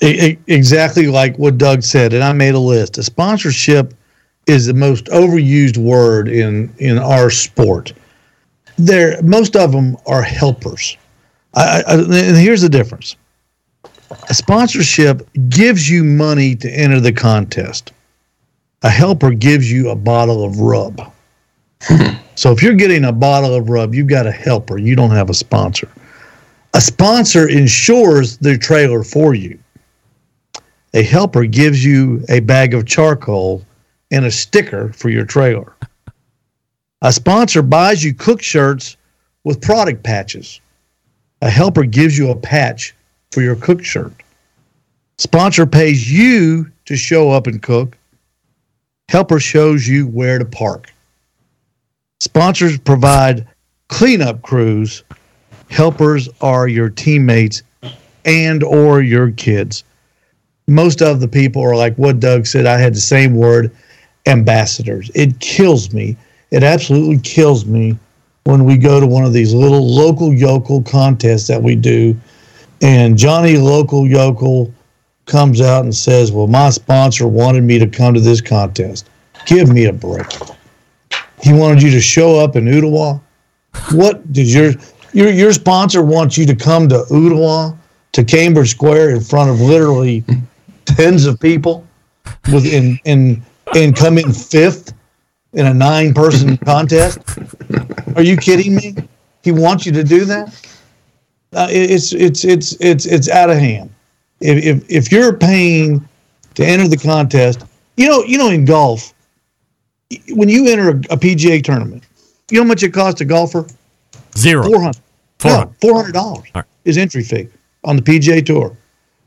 [0.00, 2.96] Exactly like what Doug said, and I made a list.
[2.96, 3.94] A sponsorship
[4.46, 7.92] is the most overused word in in our sport.
[8.76, 10.96] There, most of them are helpers.
[11.54, 13.16] I, I, and here's the difference:
[14.30, 17.92] a sponsorship gives you money to enter the contest.
[18.82, 21.12] A helper gives you a bottle of rub.
[21.82, 22.16] Hmm.
[22.34, 24.78] so if you're getting a bottle of rub, you've got a helper.
[24.78, 25.88] You don't have a sponsor.
[26.72, 29.58] A sponsor insures the trailer for you
[30.92, 33.64] a helper gives you a bag of charcoal
[34.10, 35.74] and a sticker for your trailer.
[37.02, 38.96] A sponsor buys you cook shirts
[39.44, 40.60] with product patches.
[41.42, 42.94] A helper gives you a patch
[43.30, 44.12] for your cook shirt.
[45.18, 47.96] Sponsor pays you to show up and cook.
[49.08, 50.92] Helper shows you where to park.
[52.20, 53.46] Sponsors provide
[53.88, 55.04] cleanup crews.
[55.70, 57.62] Helpers are your teammates
[58.24, 59.84] and or your kids
[60.70, 62.64] most of the people are like what Doug said.
[62.64, 63.72] I had the same word,
[64.26, 65.10] ambassadors.
[65.14, 66.16] It kills me.
[66.50, 67.98] It absolutely kills me
[68.44, 72.16] when we go to one of these little local yokel contests that we do,
[72.80, 74.72] and Johnny Local Yokel
[75.26, 79.08] comes out and says, "Well, my sponsor wanted me to come to this contest.
[79.46, 80.26] Give me a break.
[81.42, 83.18] He wanted you to show up in Ottawa.
[83.92, 84.72] What did your
[85.12, 87.72] your your sponsor want you to come to Ottawa
[88.12, 90.24] to Cambridge Square in front of literally
[90.96, 91.86] tens of people
[92.52, 93.42] within in
[93.74, 94.92] and come in fifth
[95.52, 97.18] in a nine person contest?
[98.16, 98.94] Are you kidding me?
[99.42, 100.48] He wants you to do that?
[101.52, 103.90] Uh, it- it's it's it's it's it's out of hand.
[104.40, 106.06] If, if if you're paying
[106.54, 107.64] to enter the contest,
[107.96, 109.12] you know you know in golf,
[110.30, 112.04] when you enter a, a PGA tournament,
[112.50, 113.66] you know how much it costs a golfer?
[114.36, 114.64] Zero.
[114.64, 115.02] Four hundred.
[115.44, 116.48] No, four hundred dollars
[116.84, 117.48] is entry fee
[117.84, 118.76] on the PGA Tour.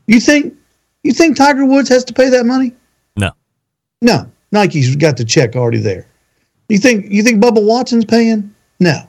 [0.06, 0.54] You think
[1.04, 2.74] you think Tiger Woods has to pay that money?
[3.16, 3.30] No.
[4.00, 4.30] No.
[4.50, 6.06] Nike's got the check already there.
[6.68, 8.54] You think you think Bubba Watson's paying?
[8.80, 9.02] No.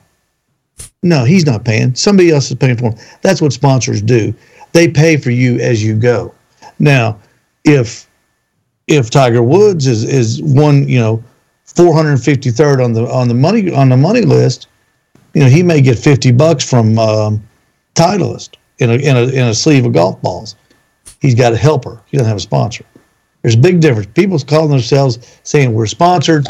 [1.02, 1.94] No, he's not paying.
[1.94, 2.98] Somebody else is paying for him.
[3.22, 4.34] That's what sponsors do.
[4.72, 6.34] They pay for you as you go.
[6.78, 7.18] Now,
[7.64, 8.06] if
[8.86, 11.24] if Tiger Woods is is one, you know,
[11.66, 14.68] 453rd on the on the money on the money list,
[15.34, 17.42] you know, he may get 50 bucks from um,
[17.94, 20.56] Titleist in a, in a in a sleeve of golf balls.
[21.26, 22.00] He's got a helper.
[22.06, 22.84] He doesn't have a sponsor.
[23.42, 24.08] There's a big difference.
[24.14, 26.46] People calling themselves saying we're sponsored.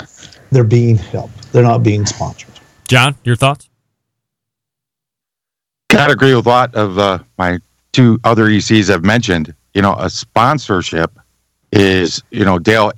[0.53, 1.51] They're being helped.
[1.51, 2.51] They're not being sponsored.
[2.87, 3.70] John, your thoughts?
[5.89, 7.59] Gotta agree with a lot of uh, my
[7.93, 9.55] two other ECs have mentioned.
[9.72, 11.18] You know, a sponsorship
[11.72, 12.93] is, you know, Dale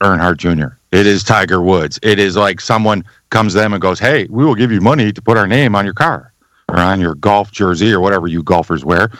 [0.00, 0.74] Earnhardt Jr.
[0.90, 2.00] It is Tiger Woods.
[2.02, 5.12] It is like someone comes to them and goes, "Hey, we will give you money
[5.12, 6.32] to put our name on your car
[6.68, 9.12] or on your golf jersey or whatever you golfers wear."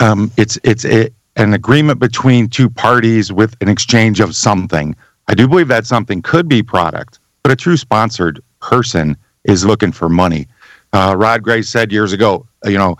[0.00, 4.96] Um, it's it's a, an agreement between two parties with an exchange of something.
[5.28, 9.92] I do believe that something could be product, but a true sponsored person is looking
[9.92, 10.48] for money.
[10.92, 12.96] Uh, Rod Gray said years ago, uh, you know,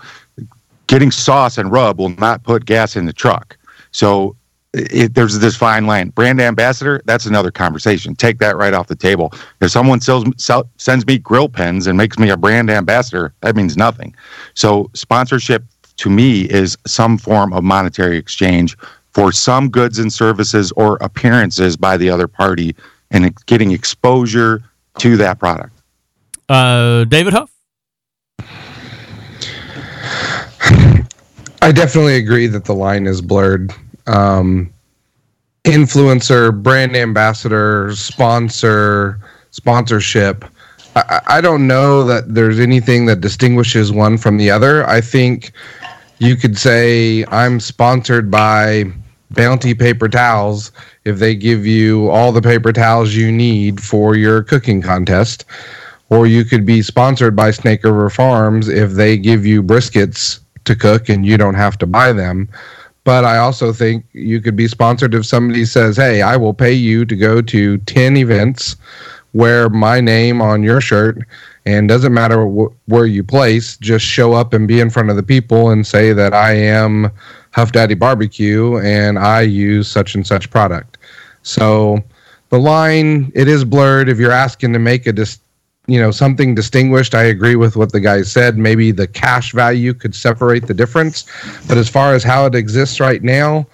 [0.87, 3.57] getting sauce and rub will not put gas in the truck.
[3.91, 4.35] So
[4.73, 6.09] it, there's this fine line.
[6.09, 8.15] Brand ambassador, that's another conversation.
[8.15, 9.33] Take that right off the table.
[9.61, 13.55] If someone sells, sell, sends me grill pens and makes me a brand ambassador, that
[13.55, 14.15] means nothing.
[14.53, 15.63] So sponsorship
[15.97, 18.77] to me is some form of monetary exchange
[19.11, 22.75] for some goods and services or appearances by the other party
[23.11, 24.61] and getting exposure
[24.99, 25.73] to that product.
[26.49, 27.51] Uh, David Huff?
[31.61, 33.73] I definitely agree that the line is blurred.
[34.05, 34.71] Um,
[35.65, 39.19] influencer, brand ambassador, sponsor,
[39.51, 40.45] sponsorship.
[41.09, 44.87] I, I don't know that there's anything that distinguishes one from the other.
[44.87, 45.51] I think
[46.19, 48.85] you could say I'm sponsored by
[49.31, 50.71] Bounty paper towels
[51.03, 55.45] if they give you all the paper towels you need for your cooking contest.
[56.09, 60.75] Or you could be sponsored by Snake River Farms if they give you briskets to
[60.75, 62.47] cook and you don't have to buy them.
[63.03, 66.73] But I also think you could be sponsored if somebody says, Hey, I will pay
[66.73, 68.75] you to go to 10 events,
[69.37, 71.19] wear my name on your shirt,
[71.65, 75.15] and doesn't matter wh- where you place, just show up and be in front of
[75.15, 77.11] the people and say that I am
[77.51, 80.97] Huff Daddy Barbecue and I use such and such product.
[81.43, 82.03] So
[82.49, 84.09] the line it is blurred.
[84.09, 85.39] If you're asking to make a dis-
[85.85, 88.57] you know something distinguished, I agree with what the guy said.
[88.57, 91.25] Maybe the cash value could separate the difference,
[91.67, 93.67] but as far as how it exists right now,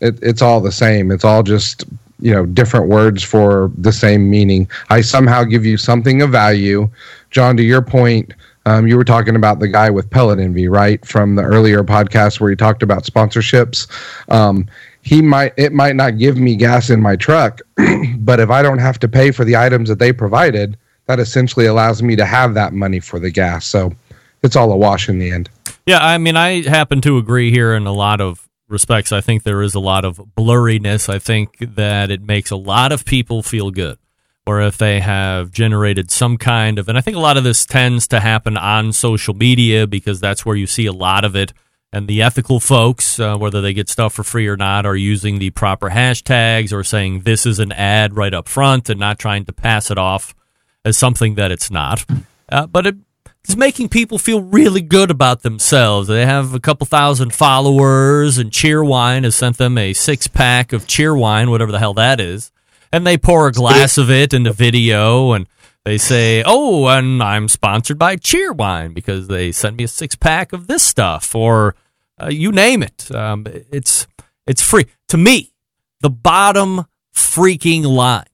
[0.00, 1.10] it, it's all the same.
[1.10, 1.84] It's all just
[2.22, 4.68] you know different words for the same meaning.
[4.88, 6.88] I somehow give you something of value,
[7.30, 7.56] John.
[7.56, 8.32] To your point,
[8.64, 11.04] um, you were talking about the guy with pellet envy, right?
[11.04, 13.90] From the earlier podcast where he talked about sponsorships.
[14.30, 14.66] Um,
[15.02, 17.60] he might it might not give me gas in my truck,
[18.18, 21.66] but if I don't have to pay for the items that they provided, that essentially
[21.66, 23.66] allows me to have that money for the gas.
[23.66, 23.92] So
[24.42, 25.50] it's all a wash in the end.
[25.86, 28.41] Yeah, I mean, I happen to agree here in a lot of
[28.72, 29.12] respects.
[29.12, 31.08] I think there is a lot of blurriness.
[31.08, 33.98] I think that it makes a lot of people feel good.
[34.44, 37.64] Or if they have generated some kind of, and I think a lot of this
[37.64, 41.52] tends to happen on social media because that's where you see a lot of it.
[41.92, 45.38] And the ethical folks, uh, whether they get stuff for free or not, are using
[45.38, 49.44] the proper hashtags or saying this is an ad right up front and not trying
[49.44, 50.34] to pass it off
[50.84, 52.04] as something that it's not.
[52.48, 52.96] Uh, but it,
[53.44, 56.08] it's making people feel really good about themselves.
[56.08, 60.86] They have a couple thousand followers, and Cheerwine has sent them a six pack of
[60.86, 62.52] Cheerwine, whatever the hell that is.
[62.92, 65.48] And they pour a glass of it into video, and
[65.84, 70.52] they say, "Oh, and I'm sponsored by Cheerwine because they sent me a six pack
[70.52, 71.74] of this stuff, or
[72.22, 73.12] uh, you name it.
[73.12, 74.06] Um, it's
[74.46, 75.52] it's free to me.
[76.00, 78.26] The bottom freaking line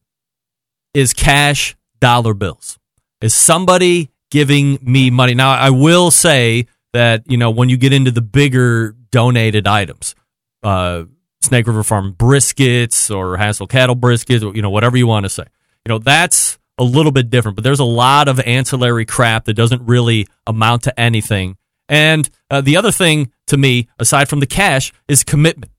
[0.92, 2.78] is cash dollar bills.
[3.20, 5.34] Is somebody giving me money?
[5.34, 10.14] Now, I will say that, you know, when you get into the bigger donated items,
[10.62, 11.04] uh,
[11.40, 15.30] Snake River Farm briskets or Hassel cattle briskets, or, you know, whatever you want to
[15.30, 15.44] say,
[15.86, 19.54] you know, that's a little bit different, but there's a lot of ancillary crap that
[19.54, 21.56] doesn't really amount to anything.
[21.88, 25.72] And uh, the other thing to me, aside from the cash, is commitment.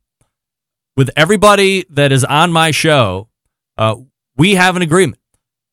[0.97, 3.29] With everybody that is on my show,
[3.77, 3.95] uh,
[4.35, 5.21] we have an agreement.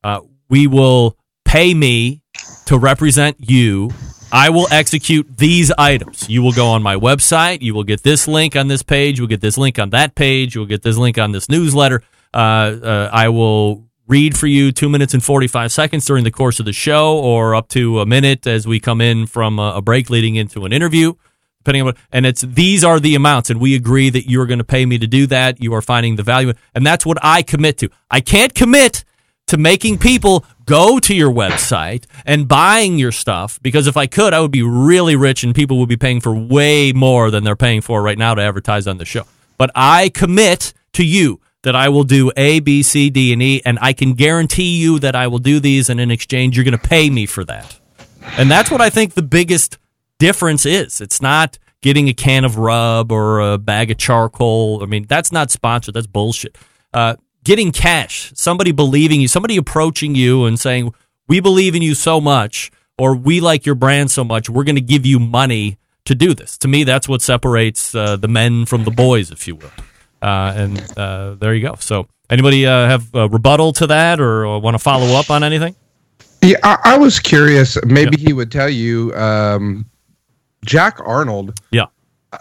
[0.04, 2.22] Uh, we will pay me
[2.66, 3.90] to represent you.
[4.32, 6.28] I will execute these items.
[6.28, 7.62] You will go on my website.
[7.62, 9.18] You will get this link on this page.
[9.18, 10.54] You will get this link on that page.
[10.54, 12.02] You will get this link on this newsletter.
[12.34, 16.60] Uh, uh, I will read for you two minutes and 45 seconds during the course
[16.60, 19.82] of the show, or up to a minute as we come in from a, a
[19.82, 21.14] break leading into an interview.
[21.60, 24.46] Depending on what, and it's these are the amounts, and we agree that you are
[24.46, 25.60] going to pay me to do that.
[25.60, 27.90] You are finding the value, and that's what I commit to.
[28.08, 29.04] I can't commit
[29.48, 34.34] to making people go to your website and buying your stuff because if I could,
[34.34, 37.56] I would be really rich and people would be paying for way more than they're
[37.56, 39.24] paying for right now to advertise on the show.
[39.56, 43.62] But I commit to you that I will do A, B, C, D, and E,
[43.64, 46.78] and I can guarantee you that I will do these, and in exchange, you're going
[46.78, 47.80] to pay me for that.
[48.38, 49.78] And that's what I think the biggest
[50.18, 51.00] difference is.
[51.00, 54.82] It's not getting a can of rub or a bag of charcoal.
[54.82, 55.94] I mean, that's not sponsored.
[55.94, 56.56] That's bullshit.
[56.94, 57.16] Uh,
[57.46, 60.92] getting cash, somebody believing you, somebody approaching you and saying,
[61.28, 64.74] "We believe in you so much," or "We like your brand so much, we're going
[64.74, 68.66] to give you money to do this." To me, that's what separates uh, the men
[68.66, 69.70] from the boys, if you will.
[70.20, 71.76] Uh, and uh, there you go.
[71.78, 75.76] So, anybody uh, have a rebuttal to that, or want to follow up on anything?
[76.42, 77.78] Yeah, I, I was curious.
[77.84, 79.14] Maybe he would tell you.
[79.14, 79.86] Um,
[80.64, 81.60] Jack Arnold.
[81.70, 81.86] Yeah.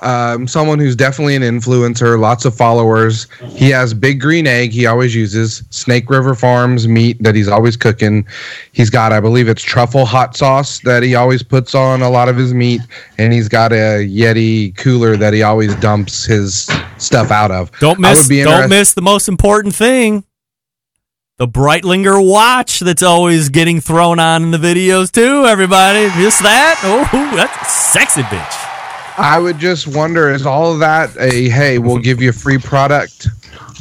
[0.01, 3.27] Um, someone who's definitely an influencer, lots of followers.
[3.49, 4.71] He has big green egg.
[4.71, 8.27] He always uses Snake River Farms meat that he's always cooking.
[8.71, 12.29] He's got, I believe, it's truffle hot sauce that he always puts on a lot
[12.29, 12.81] of his meat,
[13.17, 17.71] and he's got a Yeti cooler that he always dumps his stuff out of.
[17.79, 18.27] Don't miss.
[18.27, 20.23] Don't miss the most important thing.
[21.37, 25.45] The Breitlinger watch that's always getting thrown on in the videos too.
[25.45, 26.79] Everybody, miss that?
[26.81, 28.64] Oh, that's a sexy bitch.
[29.17, 32.57] I would just wonder is all of that a hey, we'll give you a free
[32.57, 33.27] product,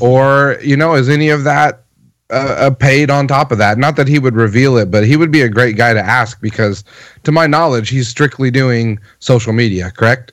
[0.01, 1.83] or you know, is any of that
[2.31, 3.79] uh, paid on top of that?
[3.79, 6.41] Not that he would reveal it, but he would be a great guy to ask
[6.41, 6.85] because,
[7.25, 9.91] to my knowledge, he's strictly doing social media.
[9.91, 10.33] Correct?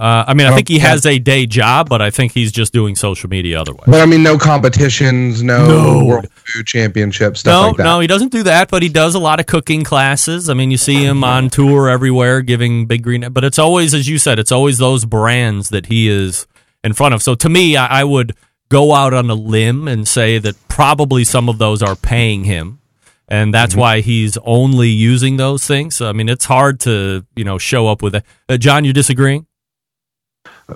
[0.00, 2.72] Uh, I mean, I think he has a day job, but I think he's just
[2.72, 3.84] doing social media otherwise.
[3.86, 6.04] But I mean, no competitions, no, No.
[6.06, 7.82] World Food Championship stuff no, like that.
[7.84, 10.48] no, he doesn't do that, but he does a lot of cooking classes.
[10.48, 14.08] I mean, you see him on tour everywhere giving big green, but it's always, as
[14.08, 16.46] you said, it's always those brands that he is
[16.82, 17.22] in front of.
[17.22, 18.34] So to me, I, I would
[18.70, 22.80] go out on a limb and say that probably some of those are paying him.
[23.28, 26.00] And that's why he's only using those things.
[26.00, 28.24] I mean, it's hard to, you know, show up with it.
[28.48, 29.46] Uh, John, you disagreeing?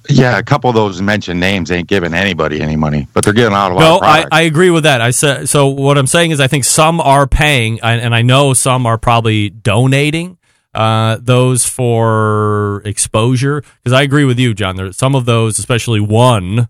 [0.09, 3.55] Yeah, a couple of those mentioned names ain't giving anybody any money, but they're getting
[3.55, 4.35] out a lot No, of I, product.
[4.35, 5.01] I agree with that.
[5.01, 5.69] I said so.
[5.69, 8.99] What I'm saying is, I think some are paying, and and I know some are
[8.99, 10.39] probably donating
[10.75, 13.63] uh, those for exposure.
[13.83, 14.77] Because I agree with you, John.
[14.77, 16.69] There, some of those, especially one,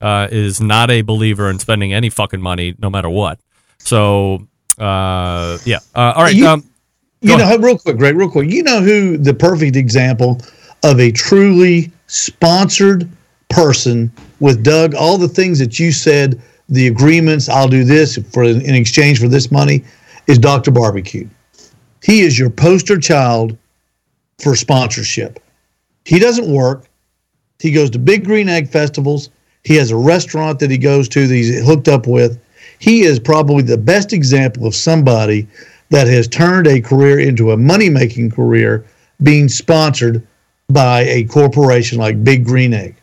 [0.00, 3.38] uh, is not a believer in spending any fucking money, no matter what.
[3.78, 4.46] So,
[4.78, 5.78] uh, yeah.
[5.94, 6.34] Uh, all right.
[6.34, 6.64] You- um,
[7.20, 8.48] You know, real quick, Greg, real quick.
[8.48, 10.40] You know who the perfect example
[10.88, 13.06] of a truly sponsored
[13.50, 14.10] person
[14.40, 18.74] with Doug, all the things that you said, the agreements, I'll do this for in
[18.74, 19.84] exchange for this money,
[20.26, 20.70] is Dr.
[20.70, 21.28] Barbecue.
[22.02, 23.56] He is your poster child
[24.38, 25.40] for sponsorship.
[26.06, 26.86] He doesn't work.
[27.58, 29.28] He goes to big green egg festivals.
[29.64, 32.40] He has a restaurant that he goes to that he's hooked up with.
[32.78, 35.48] He is probably the best example of somebody
[35.90, 38.86] that has turned a career into a money making career
[39.22, 40.26] being sponsored
[40.68, 42.96] by a corporation like Big Green Egg.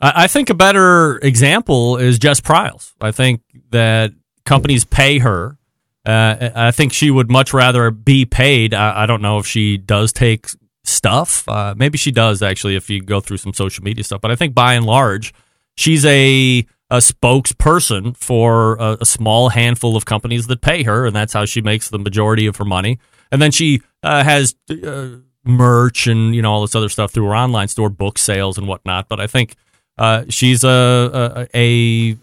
[0.00, 2.94] I think a better example is Jess Pryles.
[3.02, 4.12] I think that
[4.46, 5.58] companies pay her.
[6.06, 8.72] Uh, I think she would much rather be paid.
[8.72, 10.46] I, I don't know if she does take
[10.84, 11.46] stuff.
[11.46, 14.22] Uh, maybe she does actually if you go through some social media stuff.
[14.22, 15.34] But I think by and large,
[15.76, 21.14] she's a a spokesperson for a, a small handful of companies that pay her, and
[21.14, 22.98] that's how she makes the majority of her money.
[23.30, 27.26] And then she uh, has uh, merch and you know all this other stuff through
[27.26, 29.08] her online store, book sales and whatnot.
[29.08, 29.54] But I think
[29.98, 32.16] uh, she's a a a,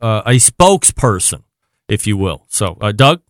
[0.00, 1.42] uh, a spokesperson,
[1.88, 2.44] if you will.
[2.48, 3.22] So, uh, Doug,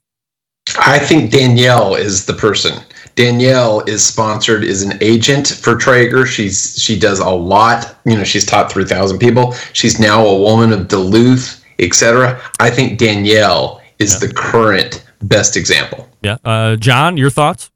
[0.79, 2.83] I think Danielle is the person.
[3.15, 6.25] Danielle is sponsored, is an agent for Traeger.
[6.27, 7.97] She's she does a lot.
[8.05, 9.53] You know, she's taught three thousand people.
[9.73, 12.41] She's now a woman of Duluth, etc.
[12.61, 16.09] I think Danielle is the current best example.
[16.23, 17.71] yeah, uh, John, your thoughts?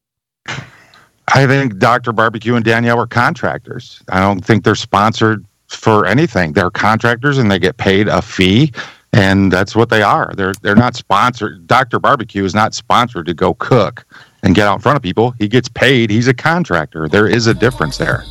[1.28, 2.12] I think Dr.
[2.12, 4.02] Barbecue and Danielle are contractors.
[4.08, 6.52] I don't think they're sponsored for anything.
[6.52, 8.72] They're contractors and they get paid a fee,
[9.12, 10.32] and that's what they are.
[10.36, 11.66] They're they're not sponsored.
[11.66, 11.98] Dr.
[11.98, 14.04] Barbecue is not sponsored to go cook
[14.42, 15.30] and get out in front of people.
[15.38, 16.10] He gets paid.
[16.10, 17.08] He's a contractor.
[17.08, 18.24] There is a difference there.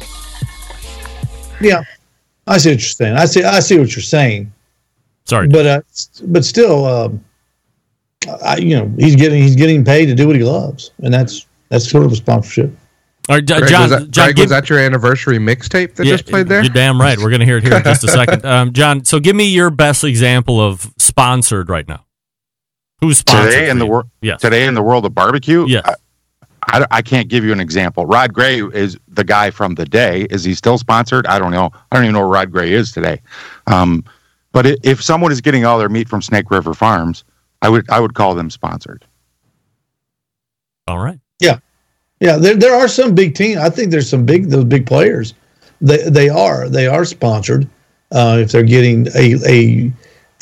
[1.60, 1.84] Yeah,
[2.48, 3.16] I see what you're saying.
[3.16, 3.44] I see.
[3.44, 4.52] I see what you're saying.
[5.26, 5.82] Sorry, but uh,
[6.26, 7.24] but still, um,
[8.44, 11.46] I, you know, he's getting he's getting paid to do what he loves, and that's
[11.70, 12.76] that's sort of a sponsorship.
[13.30, 16.64] All right, Greg, was that, Greg, was that your anniversary mixtape that just played there?
[16.64, 17.18] You're damn right.
[17.18, 18.46] We're going to hear it here in just a second.
[18.46, 22.06] Um, John, so give me your best example of sponsored right now.
[23.00, 23.52] Who's sponsored?
[23.54, 23.92] today in the you?
[23.92, 24.42] world Yes.
[24.42, 25.84] today in the world of barbecue Yes.
[25.88, 25.96] I,
[26.82, 30.28] I, I can't give you an example rod gray is the guy from the day
[30.30, 32.92] is he still sponsored i don't know i don't even know where rod gray is
[32.92, 33.20] today
[33.66, 34.04] um,
[34.52, 37.24] but i if someone is getting all their meat from snake river farms
[37.64, 39.04] i would i would call them sponsored
[40.88, 41.20] All right.
[41.40, 41.58] Yeah,
[42.22, 42.38] yeah.
[42.38, 43.58] There there are some big teams.
[43.58, 45.34] I think there's some big those big players.
[45.82, 47.68] They they are they are sponsored.
[48.12, 49.92] Uh, if they're getting a a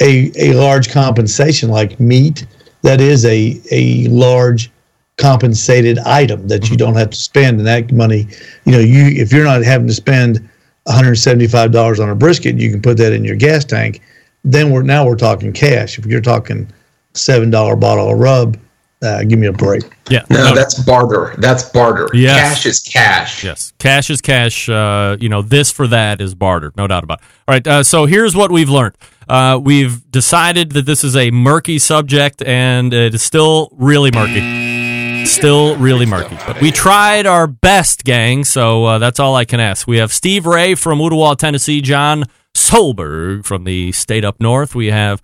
[0.01, 2.45] a a large compensation like meat,
[2.83, 4.69] that is a a large
[5.17, 8.27] compensated item that you don't have to spend, and that money,
[8.65, 10.37] you know, you if you're not having to spend
[10.83, 14.01] 175 dollars on a brisket, you can put that in your gas tank.
[14.43, 15.97] Then we're now we're talking cash.
[15.97, 16.69] If you're talking
[17.13, 18.57] seven dollar bottle of rub,
[19.01, 19.83] uh, give me a break.
[20.09, 20.23] Yeah.
[20.29, 21.35] No, that's barter.
[21.37, 22.09] That's barter.
[22.13, 22.39] Yes.
[22.39, 23.43] Cash is cash.
[23.43, 24.67] Yes, cash is cash.
[24.69, 27.25] Uh, you know, this for that is barter, no doubt about it.
[27.47, 28.95] All right, uh, so here's what we've learned.
[29.27, 35.25] Uh, we've decided that this is a murky subject, and it is still really murky.
[35.25, 36.37] Still really murky.
[36.47, 39.87] But we tried our best, gang, so uh, that's all I can ask.
[39.87, 42.25] We have Steve Ray from Ottawa, Tennessee, John
[42.55, 44.73] Solberg from the state up north.
[44.73, 45.21] We have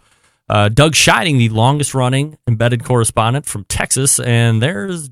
[0.49, 5.09] uh, Doug Scheiding, the longest running embedded correspondent from Texas, and there's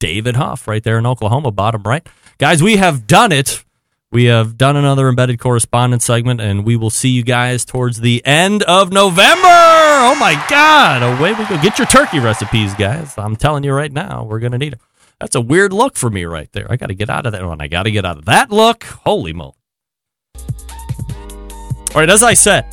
[0.00, 2.06] David Huff right there in Oklahoma, bottom right.
[2.38, 3.64] Guys, we have done it.
[4.10, 8.24] We have done another embedded correspondent segment, and we will see you guys towards the
[8.24, 9.42] end of November.
[9.42, 11.02] Oh my God!
[11.02, 11.60] Away we go.
[11.60, 13.14] Get your turkey recipes, guys.
[13.18, 14.80] I'm telling you right now, we're gonna need it.
[15.20, 16.66] That's a weird look for me right there.
[16.70, 17.60] I got to get out of that one.
[17.60, 18.84] I got to get out of that look.
[18.84, 19.54] Holy moly!
[20.36, 22.66] All right, as I said,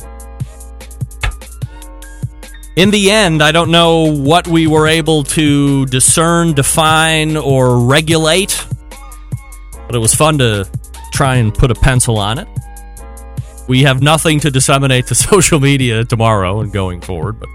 [2.76, 8.66] in the end, I don't know what we were able to discern, define, or regulate,
[9.86, 10.68] but it was fun to
[11.12, 12.48] try and put a pencil on it.
[13.68, 17.48] We have nothing to disseminate to social media tomorrow and going forward, but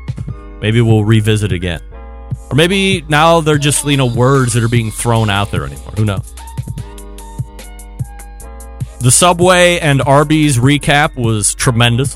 [0.62, 1.82] maybe we'll revisit again.
[2.50, 5.92] Or maybe now they're just, you know, words that are being thrown out there anymore.
[5.98, 6.34] Who knows?
[9.00, 12.16] The Subway and Arby's recap was tremendous.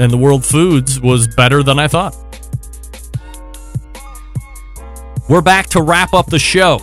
[0.00, 2.16] And the World Foods was better than I thought.
[5.28, 6.80] We're back to wrap up the show.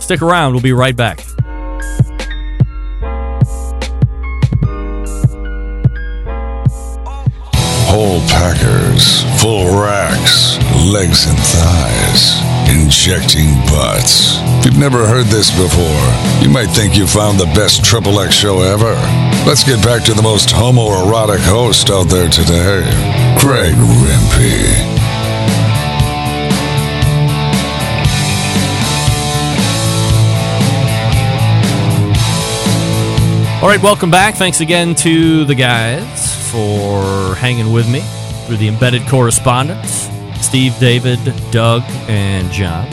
[0.00, 1.20] Stick around, we'll be right back.
[7.92, 10.56] Whole packers, full racks,
[10.90, 14.38] legs and thighs, injecting butts.
[14.58, 18.34] If you've never heard this before, you might think you found the best Triple X
[18.34, 18.94] show ever.
[19.46, 22.82] Let's get back to the most homoerotic host out there today,
[23.38, 24.96] Greg Rempe.
[33.62, 34.34] All right, welcome back.
[34.34, 38.00] Thanks again to the guys for hanging with me
[38.46, 41.18] through the embedded correspondents Steve, David,
[41.50, 42.86] Doug, and John.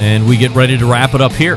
[0.00, 1.56] And we get ready to wrap it up here.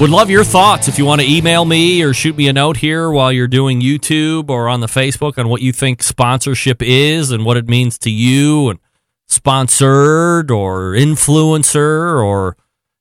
[0.00, 2.78] Would love your thoughts if you want to email me or shoot me a note
[2.78, 7.30] here while you're doing YouTube or on the Facebook on what you think sponsorship is
[7.30, 8.80] and what it means to you and
[9.28, 12.56] sponsored or influencer or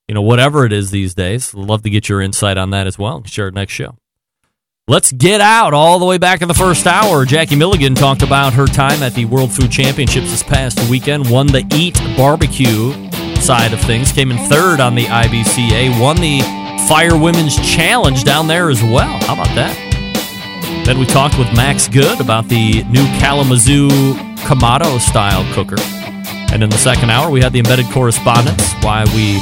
[0.07, 1.55] you know whatever it is these days.
[1.55, 3.23] Love to get your insight on that as well.
[3.25, 3.97] Share it next show.
[4.89, 7.23] Let's get out all the way back in the first hour.
[7.23, 11.47] Jackie Milligan talked about her time at the World Food Championships this past weekend, won
[11.47, 12.91] the Eat Barbecue
[13.39, 16.41] side of things, came in third on the IBCA, won the
[16.89, 19.21] Fire Women's Challenge down there as well.
[19.21, 20.83] How about that?
[20.85, 23.87] Then we talked with Max Good about the new Kalamazoo
[24.43, 25.81] Kamado style cooker.
[26.51, 29.39] And in the second hour, we had the embedded correspondents, why we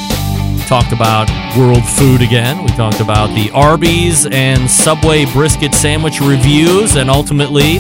[0.68, 2.64] talked about world food again.
[2.64, 7.80] We talked about the Arby's and Subway brisket sandwich reviews, and ultimately,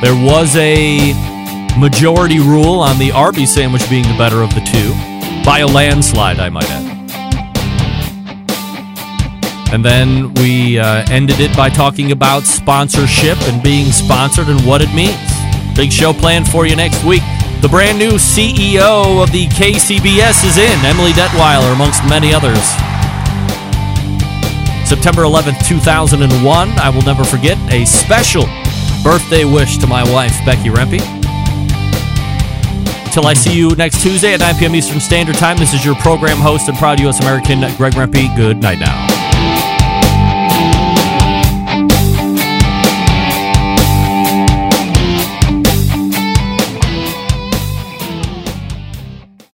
[0.00, 1.12] there was a
[1.78, 4.92] majority rule on the Arby's sandwich being the better of the two
[5.44, 6.92] by a landslide, I might add.
[9.72, 14.82] And then we uh, ended it by talking about sponsorship and being sponsored and what
[14.82, 15.16] it means.
[15.74, 17.22] Big show planned for you next week.
[17.62, 22.58] The brand new CEO of the KCBS is in, Emily Detwiler, amongst many others.
[24.84, 26.68] September 11th, 2001.
[26.70, 28.46] I will never forget a special
[29.04, 31.00] birthday wish to my wife, Becky Rempe.
[33.06, 34.74] Until I see you next Tuesday at 9 p.m.
[34.74, 37.20] Eastern Standard Time, this is your program host and proud U.S.
[37.20, 38.34] American, Greg Rempe.
[38.34, 39.21] Good night now.